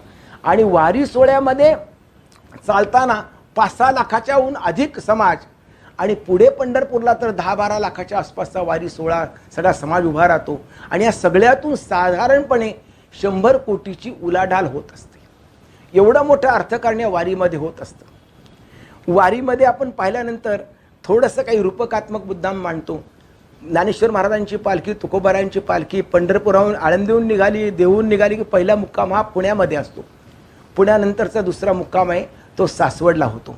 आणि 0.44 0.62
वारी 0.62 1.04
सोहळ्यामध्ये 1.06 1.74
चालताना 2.66 3.20
पाच 3.56 3.76
सहा 3.78 3.90
लाखाच्याहून 3.92 4.56
अधिक 4.56 4.98
समाज 5.00 5.36
आणि 5.98 6.14
पुढे 6.14 6.48
पंढरपूरला 6.48 7.12
तर 7.22 7.30
दहा 7.30 7.54
बारा 7.54 7.78
लाखाच्या 7.78 8.18
आसपासचा 8.18 8.62
वारी 8.62 8.88
सोहळा 8.88 9.24
सगळा 9.56 9.72
समाज 9.72 10.06
उभा 10.06 10.28
राहतो. 10.28 10.60
आणि 10.90 11.04
या 11.04 11.12
सगळ्यातून 11.12 11.74
साधारणपणे 11.74 12.72
शंभर 13.22 13.56
कोटीची 13.56 14.12
उलाढाल 14.22 14.66
होत 14.66 14.92
असते. 14.94 15.18
एवढं 15.94 16.26
मोठं 16.26 16.48
अर्थकारण 16.48 17.00
या 17.00 17.08
वारीमध्ये 17.08 17.58
होत 17.58 17.82
असतं. 17.82 19.12
वारीमध्ये 19.12 19.66
आपण 19.66 19.90
पाहिल्यानंतर 19.90 20.62
थोडंसं 21.04 21.42
काही 21.42 21.62
रूपकात्मक 21.62 22.24
मुद्दाम 22.24 22.62
मांडतो. 22.62 23.00
ज्ञानेश्वर 23.62 24.10
महाराजांची 24.10 24.56
पालखी 24.56 24.92
तुकोबारायांची 24.92 25.60
पालखी 25.60 26.00
पंढरपुराहून 26.00 26.74
आळंदीहून 26.74 27.26
निघाली 27.26 27.70
देहून 27.70 28.08
निघाली 28.08 28.34
की 28.34 28.42
पहिला 28.42 28.76
मुक्काम 28.76 29.12
हा 29.14 29.22
पुण्यामध्ये 29.22 29.76
असतो. 29.76 30.04
पुण्यानंतरचा 30.76 31.40
दुसरा 31.40 31.72
मुक्काम 31.72 32.10
आहे 32.10 32.24
तो 32.58 32.66
सासवडला 32.66 33.26
होतो. 33.26 33.56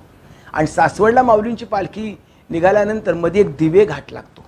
आणि 0.52 0.66
सासवडला 0.66 1.22
माऊलींची 1.22 1.64
पालखी 1.64 2.16
निघाल्यानंतरमध्ये 2.50 3.40
एक 3.40 3.56
दिवे 3.56 3.84
घाट 3.84 4.12
लागतो. 4.12 4.44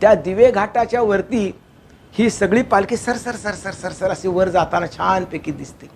त्या 0.00 0.14
दिवे 0.14 0.50
घाटाच्या 0.50 1.02
वरती 1.02 1.52
ही 2.12 2.30
सगळी 2.30 2.62
पालखी 2.62 2.96
सरसर 2.96 3.34
सरसर 3.34 3.70
सरसर 3.70 4.10
अशी 4.10 4.28
वर 4.28 4.48
जाताना 4.48 4.86
छानपैकी 4.86 5.52
दिसते. 5.52 5.88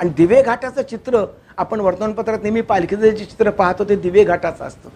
आणि 0.00 0.10
दिवे 0.10 0.42
घाटाचं 0.42 0.82
चित्र 0.82 1.24
आपण 1.56 1.80
वर्तमानपत्रात 1.80 2.38
नेहमी 2.42 2.60
पालखीचं 2.60 3.02
जे 3.02 3.24
चित्र 3.24 3.50
पाहतो 3.50 3.84
ते 3.84 3.96
दिवे 3.96 4.24
घाटाचं 4.24 4.64
असतं. 4.64 4.88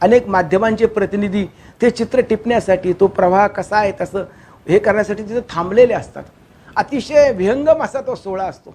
अनेक 0.00 0.28
माध्यमांचे 0.28 0.86
प्रतिनिधी 0.86 1.46
ते 1.82 1.90
चित्र 1.90 2.20
टिपण्यासाठी 2.20 2.92
तो 2.92 3.06
प्रवाह 3.06 3.46
कसा 3.46 3.76
आहे 3.76 3.92
तसं 4.00 4.24
हे 4.68 4.78
करण्यासाठी 4.78 5.22
तिथे 5.22 5.40
थांबलेले 5.50 5.94
असतात. 5.94 6.22
अतिशय 6.76 7.30
विहंगम 7.32 7.82
असा 7.82 8.00
तो 8.00 8.14
सोहळा 8.14 8.44
असतो. 8.44 8.74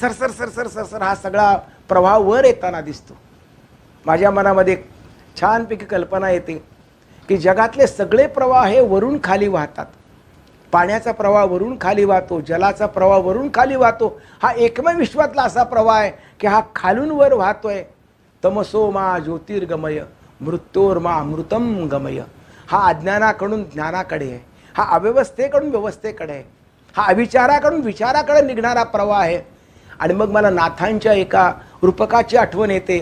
सर 0.00 0.12
सर 0.12 0.48
सरसर 0.48 1.02
हा 1.02 1.14
सगळा 1.14 1.54
प्रवाह 1.88 2.16
वर 2.18 2.44
येताना 2.44 2.80
दिसतो. 2.80 3.14
माझ्या 4.06 4.30
मनामध्ये 4.30 4.76
छानपैकी 5.40 5.84
कल्पना 5.84 6.30
येते 6.30 6.54
की 7.28 7.36
जगातले 7.36 7.86
सगळे 7.86 8.26
प्रवाह 8.26 8.66
हे 8.66 8.80
वरून 8.80 9.18
खाली 9.24 9.48
वाहतात. 9.48 9.86
पाण्याचा 10.72 11.12
प्रवाह 11.12 11.44
वरून 11.44 11.76
खाली 11.80 12.04
वाहतो 12.04 12.40
जलाचा 12.40 12.86
प्रवाह 12.86 13.18
वरून 13.18 13.48
खाली 13.54 13.76
वाहतो. 13.76 14.08
हा 14.42 14.52
एकमेव 14.52 14.98
विश्वातला 14.98 15.42
असा 15.42 15.62
प्रवाह 15.62 15.98
आहे 15.98 16.10
की 16.40 16.46
हा 16.46 16.60
खालून 16.76 17.10
वर 17.10 17.32
वाहतोय. 17.32 17.82
तमसो 18.42 18.90
मा 18.90 19.18
ज्योतिर्गमय 19.18 20.02
मृत्योर्मा 20.40 21.14
अमृतम 21.14 21.86
गमय. 21.92 22.20
हा 22.74 22.88
अज्ञानाकडून 22.88 23.62
ज्ञानाकडे 23.64 24.28
आहे. 24.30 24.38
हा 24.74 24.84
अव्यवस्थेकडून 24.94 25.68
व्यवस्थेकडे 25.70 26.32
आहे. 26.32 26.42
हा 26.94 27.04
अविचाराकडून 27.08 27.80
विचाराकडे 27.80 28.40
निघणारा 28.40 28.82
प्रवाह 28.82 29.20
आहे. 29.20 29.38
आणि 30.00 30.14
मग 30.14 30.30
मला 30.30 30.50
नाथांच्या 30.50 31.12
एका 31.12 31.52
रूपकाची 31.82 32.36
आठवण 32.36 32.70
येते. 32.70 32.98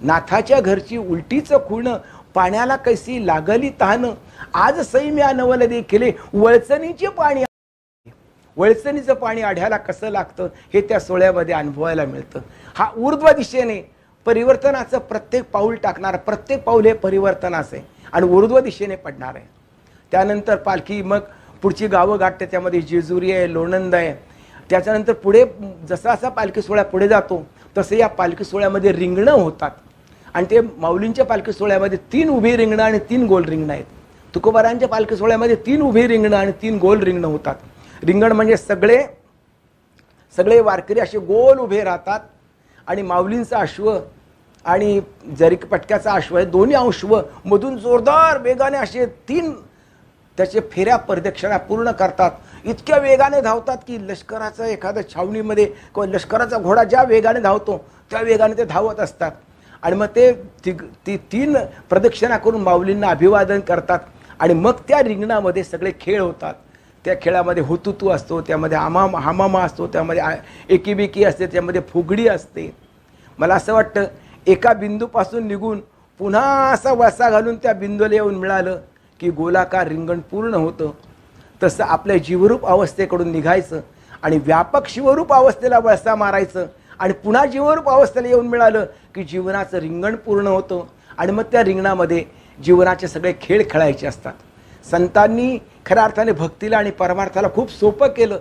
नाथाच्या 0.00 0.60
घरची 0.60 0.96
उलटीचं 0.96 1.58
खूण 1.68 1.88
पाण्याला 2.34 2.76
कैसी 2.76 3.26
लागली 3.26 3.70
तहानं 3.80 4.12
आज 4.54 4.80
सैम्या 4.90 5.30
नवल 5.32 5.66
देखील 5.66 6.10
वळचणीचे 6.34 7.08
पाणी 7.08 7.44
वळचणीचं 8.56 9.14
पाणी 9.14 9.42
आढ्याला 9.42 9.76
कसं 9.76 10.10
लागतं 10.10 10.48
हे 10.74 10.80
त्या 10.80 11.00
सोहळ्यामध्ये 11.00 11.54
अनुभवायला 11.54 12.04
मिळतं. 12.04 12.40
हा 12.76 12.90
ऊर्ध्व 12.96 13.30
दिशेने 13.30 13.80
परिवर्तनाचं 14.26 14.98
प्रत्येक 14.98 15.50
पाऊल 15.52 15.74
टाकणार 15.74 16.16
प्रत्येक 16.16 16.62
पाऊल 16.64 16.86
हे 16.86 16.92
परिवर्तनाचं 16.92 17.76
आहे. 17.76 17.93
आणि 18.12 18.26
ऊर्ध्व 18.26 18.58
दिशेने 18.60 18.96
पडणार 18.96 19.34
आहे. 19.34 19.46
त्यानंतर 20.12 20.56
पालखी 20.56 21.00
मग 21.02 21.20
पुढची 21.62 21.86
गावं 21.86 22.18
गाठते 22.20 22.46
त्यामध्ये 22.46 22.80
जेजुरी 22.80 23.32
आहे 23.32 23.52
लोणंद 23.52 23.94
आहे. 23.94 24.12
त्याच्यानंतर 24.70 25.12
पुढे 25.12 25.44
जसा 25.88 26.12
असा 26.12 26.28
पालखी 26.28 26.62
सोहळा 26.62 26.82
पुढे 26.82 27.08
जातो 27.08 27.42
तसं 27.76 27.96
या 27.96 28.06
पालखी 28.08 28.44
सोहळ्यामध्ये 28.44 28.92
रिंगणं 28.92 29.32
होतात. 29.32 29.70
आणि 30.34 30.46
ते 30.50 30.60
माऊलींच्या 30.60 31.24
पालखी 31.24 31.52
सोहळ्यामध्ये 31.52 31.98
तीन 32.12 32.28
उभी 32.28 32.56
रिंगणं 32.56 32.82
आणि 32.82 32.98
तीन 33.10 33.26
गोल 33.26 33.44
रिंगणं 33.44 33.72
आहेत. 33.72 33.84
तुकोबारांच्या 34.34 34.88
पालखी 34.88 35.16
सोहळ्यामध्ये 35.16 35.56
तीन 35.66 35.82
उभी 35.82 36.06
रिंगणं 36.08 36.36
आणि 36.36 36.52
तीन 36.62 36.78
गोल 36.78 37.02
रिंगणं 37.02 37.26
होतात. 37.26 37.54
रिंगण 38.04 38.32
म्हणजे 38.32 38.56
सगळे 38.56 39.02
सगळे 40.36 40.60
वारकरी 40.60 41.00
असे 41.00 41.18
गोल 41.18 41.58
उभे 41.58 41.82
राहतात 41.84 42.20
आणि 42.86 43.02
माऊलींचा 43.02 43.58
अश्व 43.58 43.90
आणि 44.64 45.00
जरी 45.38 45.56
पटक्याचा 45.56 46.12
अश्व 46.12 46.36
आहे 46.36 46.46
दोन्ही 46.46 46.76
अंश्व 46.76 47.20
मधून 47.44 47.76
जोरदार 47.78 48.38
वेगाने 48.42 48.76
असे 48.78 49.06
तीन 49.28 49.52
त्याचे 50.38 50.60
फेऱ्या 50.72 50.96
प्रदक्षिणा 50.96 51.56
पूर्ण 51.56 51.90
करतात. 51.90 52.30
इतक्या 52.64 52.96
वेगाने 52.98 53.40
धावतात 53.40 53.78
की 53.86 53.98
लष्कराचं 54.08 54.64
एखाद्या 54.64 55.02
छावणीमध्ये 55.08 55.64
किंवा 55.64 56.06
लष्कराचा 56.06 56.58
घोडा 56.58 56.84
ज्या 56.84 57.02
वेगाने 57.02 57.40
धावतो 57.40 57.76
त्या 58.10 58.20
वेगाने 58.20 58.56
ते 58.58 58.64
धावत 58.64 59.00
असतात. 59.00 59.32
आणि 59.82 59.96
मग 59.96 60.06
ते 60.16 60.32
ती 60.64 60.72
ती 61.06 61.16
तीन 61.32 61.56
प्रदक्षिणा 61.90 62.36
करून 62.36 62.62
माऊलींना 62.62 63.08
अभिवादन 63.08 63.60
करतात. 63.60 63.98
आणि 64.40 64.54
मग 64.54 64.72
त्या 64.88 65.02
रिंगणामध्ये 65.02 65.64
सगळे 65.64 65.92
खेळ 66.00 66.20
होतात. 66.20 66.54
त्या 67.04 67.14
खेळामध्ये 67.22 67.62
हुतुतू 67.62 68.08
असतो 68.08 68.40
त्यामध्ये 68.40 68.78
आमाम 68.78 69.16
हामामा 69.16 69.62
असतो 69.64 69.86
त्यामध्ये 69.86 70.22
एकीबिकी 70.74 71.24
असते 71.24 71.46
त्यामध्ये 71.46 71.80
फुगडी 71.92 72.28
असते. 72.28 72.72
मला 73.38 73.54
असं 73.54 73.72
वाटतं 73.74 74.04
एका 74.46 74.72
बिंदूपासून 74.72 75.46
निघून 75.46 75.80
पुन्हा 76.18 76.70
असा 76.70 76.92
वसा 76.92 77.30
घालून 77.30 77.56
त्या 77.56 77.72
बिंदूला 77.72 78.14
येऊन 78.14 78.34
मिळालं 78.34 78.80
की 79.20 79.30
गोलाकार 79.30 79.88
रिंगण 79.88 80.20
पूर्ण 80.20 80.54
होतं. 80.54 80.90
तसं 81.62 81.84
आपल्या 81.84 82.16
जीवरूप 82.16 82.66
अवस्थेकडून 82.66 83.32
निघायचं 83.32 83.80
आणि 84.22 84.38
व्यापक 84.38 84.88
शिवरूप 84.88 85.32
अवस्थेला 85.32 85.78
वळसा 85.78 86.14
मारायचं 86.14 86.66
आणि 86.98 87.12
पुन्हा 87.12 87.46
जीवरूप 87.46 87.88
अवस्थेला 87.88 88.28
येऊन 88.28 88.48
मिळालं 88.48 88.86
की 89.14 89.24
जीवनाचं 89.24 89.78
रिंगण 89.78 90.16
पूर्ण 90.16 90.46
होतं. 90.46 90.82
आणि 91.18 91.32
मग 91.32 91.42
त्या 91.42 91.64
रिंगणामध्ये 91.64 92.24
जीवनाचे 92.64 93.08
सगळे 93.08 93.32
खेळ 93.42 93.62
खेळायचे 93.70 94.06
असतात. 94.06 94.32
संतांनी 94.90 95.58
खऱ्या 95.86 96.04
अर्थाने 96.04 96.32
भक्तीला 96.32 96.78
आणि 96.78 96.90
परमार्थाला 96.90 97.48
खूप 97.54 97.70
सोपं 97.70 98.08
केलं. 98.08 98.38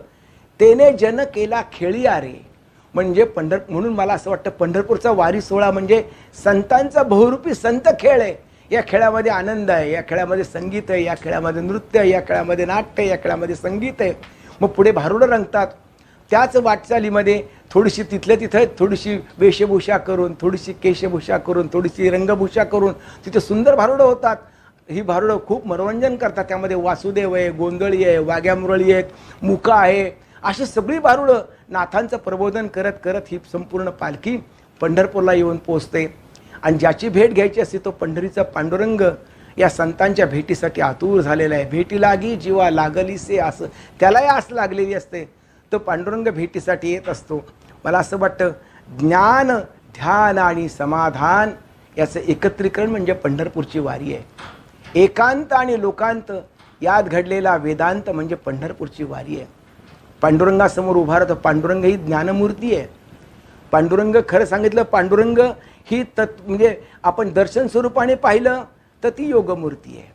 तेने 0.60 0.92
जन 0.92 1.22
केला 1.22 1.62
खेळी 1.74 2.06
आरे. 2.06 2.53
म्हणजे 2.94 3.24
पंढर 3.24 3.58
म्हणून 3.70 3.94
मला 3.94 4.14
असं 4.14 4.30
वाटतं 4.30 4.50
पंढरपूरचा 4.50 5.12
वारी 5.12 5.42
सोहळा 5.42 5.70
म्हणजे 5.72 6.02
संतांचा 6.44 7.04
बहुरूपी 7.04 7.54
संत 7.54 7.88
खेळ 8.00 8.22
आहे. 8.22 8.36
या 8.72 8.82
खेळामध्ये 8.88 9.32
आनंद 9.32 9.72
आहे 9.72 9.92
या 9.92 10.02
खेळामध्ये 10.10 10.44
संगीत 10.44 10.90
आहे 10.90 11.04
या 11.04 11.14
खेळामध्ये 11.24 11.62
नृत्य 11.62 12.00
आहे 12.00 12.10
या 12.10 12.22
खेळामध्ये 12.28 12.66
नाट्य 12.66 13.02
आहे 13.02 13.10
या 13.10 13.18
खेळामध्ये 13.24 13.56
संगीत 13.56 14.02
आहे. 14.02 14.14
मग 14.62 14.68
पुढे 14.68 14.92
भारुडं 14.92 15.30
रंगतात. 15.30 15.68
त्याच 16.32 16.56
वाटचालीमध्ये 16.56 17.42
थोडीशी 17.72 18.04
तिथल्या 18.04 18.36
तिथं 18.40 18.64
थोडीशी 18.80 19.18
वेशभूषा 19.40 19.98
करून 19.98 20.34
थोडीशी 20.42 20.74
केशभूषा 20.74 21.38
करून 21.38 21.68
थोडीशी 21.74 22.10
रंगभूषा 22.10 22.64
करून 22.64 22.94
तिथे 23.26 23.40
सुंदर 23.40 23.76
भारुडं 23.76 24.04
होतात. 24.04 24.36
ही 24.90 25.02
भारुडं 25.02 25.38
खूप 25.48 25.68
मनोरंजन 25.68 26.16
करतात. 26.16 26.44
त्यामध्ये 26.46 26.76
वासुदेव 26.76 27.34
आहे 27.36 27.50
गोंधळी 27.52 28.04
आहे 28.04 28.18
वाघ्या 28.18 28.56
मुरळी 28.56 28.92
आहेत 28.94 29.44
मुका 29.44 29.76
आहे 29.76 30.10
अशी 30.44 30.66
सगळी 30.66 30.98
भारुडं 31.00 31.42
नाथांचं 31.70 32.18
प्रबोधन 32.18 32.68
करत 32.68 32.94
करत 33.04 33.32
ही 33.32 33.38
संपूर्ण 33.52 33.90
पालखी 33.90 34.38
पंढरपूरला 34.82 35.34
येऊन 35.34 35.58
पोचते 35.58 36.06
आणि 36.64 36.78
ज्याची 36.78 37.10
भेट 37.10 37.34
घ्यायची 37.34 37.62
असते 37.62 37.78
तो 37.86 37.92
पंढरीचा 37.92 38.44
पांडुरंग 38.44 39.02
या 39.58 39.70
संतांच्या 39.70 40.26
भेटीसाठी 40.26 40.82
आतूर 40.82 41.22
झालेला 41.22 41.56
आहे. 41.56 41.66
भेटी 41.70 42.02
लागी 42.02 42.36
जीवा 42.36 42.70
लागलीसे 42.70 43.38
असं 43.38 43.66
त्यालाही 44.00 44.28
आस 44.28 44.48
लागलेली 44.52 44.94
असते. 44.94 45.24
तो 45.72 45.78
पांडुरंग 45.78 46.28
भेटीसाठी 46.28 46.92
येत 46.92 47.10
असतो. 47.10 47.40
मला 47.86 48.00
असं 48.00 48.18
वाटतं 48.20 48.52
ज्ञान 49.00 49.52
ध्यान 49.96 50.38
आणि 50.38 50.68
समाधान 50.70 51.52
याचं 51.98 52.20
एकत्रीकरण 52.20 52.90
म्हणजे 52.90 53.14
पंढरपूरची 53.14 53.80
वारी 53.80 54.14
आहे. 54.14 55.02
एकांत 55.04 55.54
आणि 55.54 55.80
लोकांत 55.82 56.32
यात 56.82 57.04
घडलेला 57.04 57.56
वेदांत 57.56 58.10
म्हणजे 58.10 58.36
पंढरपूरची 58.36 59.04
वारी 59.04 59.36
आहे. 59.36 59.46
पांडुरंगासमोर 60.24 60.96
उभा 60.96 61.18
राहतो. 61.20 61.36
पांडुरंग 61.36 61.84
ही 61.84 61.92
ज्ञानमूर्ती 61.92 62.76
आहे. 62.76 62.88
पांडुरंग 63.72 64.16
खरं 64.30 64.46
सांगितलं 64.46 64.84
पांडुरंग 64.84 65.40
ही 65.92 66.04
तत् 66.18 66.48
म्हणजे 66.48 66.76
आपण 67.04 67.34
दर्शन 67.34 67.68
स्वरूपाने 67.68 68.16
पाहिलं 68.16 68.64
तर 69.04 69.10
ती 69.10 69.26
योगमूर्ती 69.30 69.98
आहे. 69.98 70.12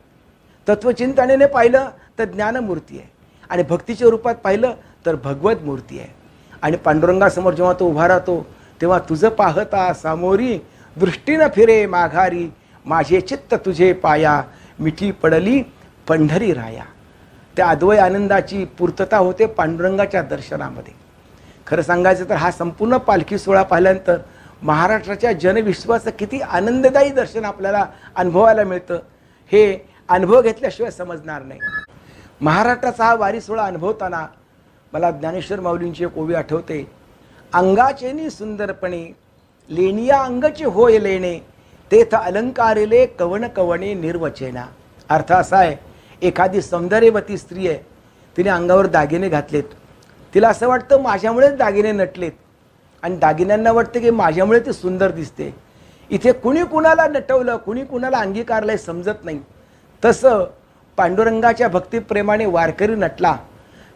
तत्वचिंतनेने 0.67 1.45
पाहिलं 1.45 1.89
तर 2.19 2.25
ज्ञानमूर्ती 2.25 2.97
आहे. 2.99 3.09
आणि 3.49 3.63
भक्तीच्या 3.69 4.09
रूपात 4.09 4.35
पाहिलं 4.35 4.73
तर 5.05 5.15
भगवत 5.15 5.63
मूर्ती 5.63 5.99
आहे. 5.99 6.13
आणि 6.61 6.77
पांडुरंगासमोर 6.77 7.53
जेव्हा 7.53 7.73
तो 7.79 7.85
उभा 7.85 8.07
राहतो 8.07 8.45
तेव्हा 8.81 8.99
तुझं 8.99 9.29
पाहता 9.29 9.93
सामोरी 9.93 10.57
दृष्टीनं 10.97 11.47
फिरे 11.55 11.85
माघारी 11.85 12.49
माझे 12.85 13.21
चित्त 13.21 13.53
तुझे 13.65 13.93
पाया 13.93 14.41
मिठी 14.79 15.11
पडली 15.11 15.61
पंढरी 16.07 16.53
राया. 16.53 16.83
त्या 17.57 17.69
अद्वय 17.69 17.97
आनंदाची 17.97 18.63
पूर्तता 18.79 19.17
होते 19.17 19.45
पांडुरंगाच्या 19.45 20.21
दर्शनामध्ये. 20.21 20.93
खरं 21.67 21.81
सांगायचं 21.81 22.29
तर 22.29 22.35
हा 22.35 22.51
संपूर्ण 22.51 22.97
पालखी 22.97 23.37
सोहळा 23.37 23.63
पाहिल्यानंतर 23.63 24.17
महाराष्ट्राच्या 24.61 25.31
जनविश्वाचं 25.31 26.11
किती 26.19 26.39
आनंददायी 26.41 27.09
दर्शन 27.09 27.45
आपल्याला 27.45 27.85
अनुभवायला 28.15 28.63
मिळतं 28.63 28.99
हे 29.51 29.85
अनुभव 30.09 30.41
घेतल्याशिवाय 30.41 30.91
समजणार 30.91 31.43
नाही. 31.43 31.59
महाराष्ट्राचा 32.41 33.05
हा 33.05 33.13
वारी 33.15 33.41
सोहळा 33.41 33.63
अनुभवताना 33.63 34.25
मला 34.93 35.11
ज्ञानेश्वर 35.11 35.59
माऊलींची 35.59 36.03
एक 36.03 36.17
ओवी 36.17 36.33
आठवते. 36.33 36.85
अंगाचेनी 37.53 38.29
सुंदरपणे 38.29 39.01
लेनिया 39.69 40.21
अंगचे 40.21 40.65
होय 40.65 40.99
लेणे 40.99 41.37
तेथ 41.91 42.15
अलंकारिले 42.15 43.05
कवन 43.05 43.47
कवणे 43.47 43.93
निर्वचेना. 43.93 44.65
अर्थ 45.09 45.31
असा 45.31 45.57
आहे 45.57 45.75
एखादी 46.21 46.61
सौंदर्यवती 46.61 47.37
स्त्री 47.37 47.67
आहे 47.67 47.77
तिने 48.37 48.49
अंगावर 48.49 48.85
दागिने 48.85 49.29
घातलेत. 49.29 49.63
तिला 50.33 50.49
असं 50.49 50.67
वाटतं 50.67 51.01
माझ्यामुळेच 51.01 51.57
दागिने 51.57 51.91
नटलेत. 51.91 52.31
आणि 53.03 53.17
दागिन्यांना 53.17 53.71
वाटतं 53.71 53.99
की 53.99 54.09
माझ्यामुळे 54.09 54.59
ते 54.59 54.73
सुंदर 54.73 55.11
दिसते. 55.11 55.55
इथे 56.09 56.31
कुणी 56.31 56.63
कुणाला 56.63 57.07
नटवलं 57.07 57.57
कुणी 57.57 57.83
कुणाला 57.83 58.17
अंगीकारलंय 58.17 58.77
समजत 58.77 59.25
नाही. 59.25 59.39
तसं 60.05 60.45
पांडुरंगाच्या 60.97 61.67
भक्तिप्रेमाने 61.67 62.45
वारकरी 62.45 62.95
नटला. 62.95 63.35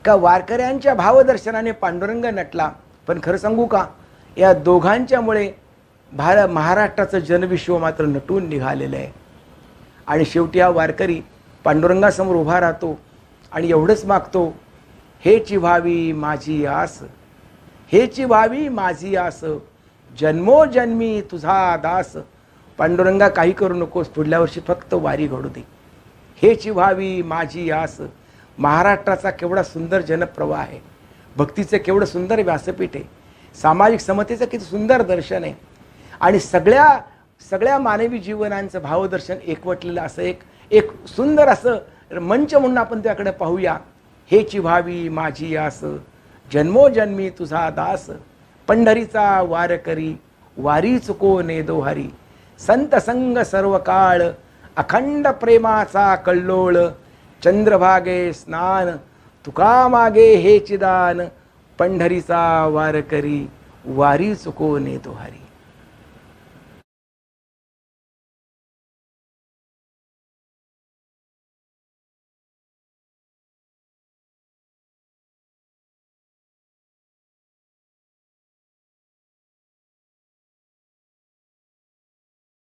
का 0.06 0.16
वारकऱ्यांच्या 0.16 0.94
भावदर्शनाने 0.94 1.72
पांडुरंग 1.72 2.26
नटला? 2.26 2.72
पण 3.08 3.20
खरं 3.24 3.38
सांगू 3.38 3.66
का 3.66 3.86
या 4.38 4.54
दोघांच्यामुळे 4.54 5.52
भार 6.14 6.48
महाराष्ट्राचं 6.48 7.20
जनविश्व 7.20 7.78
मात्र 7.78 8.06
नटून 8.06 8.50
निघालेलं 8.50 8.96
आहे. 8.96 9.12
आणि 10.08 10.26
शेवटी 10.26 10.60
हा 10.60 10.70
वारकरी 10.70 11.22
पांडुरंगासमोर 11.66 12.36
उभा 12.36 12.60
राहतो 12.60 12.98
आणि 13.52 13.70
एवढंच 13.70 14.06
मागतो 14.06 14.48
हेची 15.24 15.58
व्हावी 15.58 16.12
माझी 16.14 16.66
आस 16.66 17.00
हेची 17.92 18.24
व्हावी 18.26 18.68
माझी 18.70 19.16
आस 19.16 19.44
जन्मोजन्मी 20.12 21.22
तुझा 21.32 21.76
दास. 21.84 22.16
पांडुरंगा 22.80 23.28
काही 23.28 23.52
करू 23.52 23.74
नकोस 23.74 24.08
पुढल्या 24.08 24.40
वर्षी 24.40 24.62
फक्त 24.68 24.94
वारी 24.94 25.28
घडू 25.28 25.50
दे. 25.50 25.62
हेची 26.42 26.70
व्हावी 26.70 27.22
माझी 27.22 27.70
आस 27.72 28.00
महाराष्ट्राचा 28.58 29.30
केवढा 29.30 29.64
सुंदर 29.64 30.02
जनप्रवाह 30.02 30.62
आहे 30.62 30.80
भक्तीचं 31.36 31.78
केवढं 31.86 32.06
सुंदर 32.06 32.42
व्यासपीठ 32.42 32.96
आहे 32.96 33.04
सामाजिक 33.56 34.00
समतेचं 34.00 34.46
किती 34.46 34.64
सुंदर 34.64 35.02
दर्शन 35.02 35.44
आहे 35.44 35.54
आणि 36.22 36.40
सगळ्या 36.40 36.88
सगळ्या 37.42 37.78
मानवी 37.80 38.20
जीवनांचं 38.20 38.82
भावदर्शन 38.82 39.38
एकवटलेलं 39.44 40.02
असं 40.02 40.22
एक 40.22 40.40
एक 40.74 40.92
सुंदर 41.08 41.48
असं 41.48 42.20
मंच 42.20 42.54
म्हणून 42.54 42.78
आपण 42.78 43.00
त्याकडे 43.00 43.32
पाहूया. 43.32 43.78
हेची 44.32 44.60
व्हावी 44.60 45.10
माझी 45.10 45.56
आस 45.56 45.80
जन्मोजन्मी 46.52 47.30
तुझा 47.30 47.70
दास. 47.70 48.10
पंढरीचा 48.68 49.42
वार 49.42 49.76
करी 49.76 50.14
वारी 50.58 50.98
चुको 51.00 51.42
ने 51.42 51.62
दोहारी. 51.62 52.08
संत 52.60 52.96
संग 52.96 53.38
सर्व 53.44 53.78
काळ 53.78 54.22
अखंड 54.78 55.28
प्रेमाचा 55.42 56.16
कल्लोळ. 56.16 56.78
चंद्रभागे 57.44 58.34
स्नान 58.34 58.90
तुका 59.46 59.88
मागे 59.88 60.34
हे 60.36 60.58
चिदान. 60.60 61.22
पंढरीचा 61.80 62.68
वार 62.74 63.00
करी 63.02 63.46
वारी 63.86 64.36
चुको 64.36 64.78
ने 64.80 64.98
दोहारी. 64.98 65.43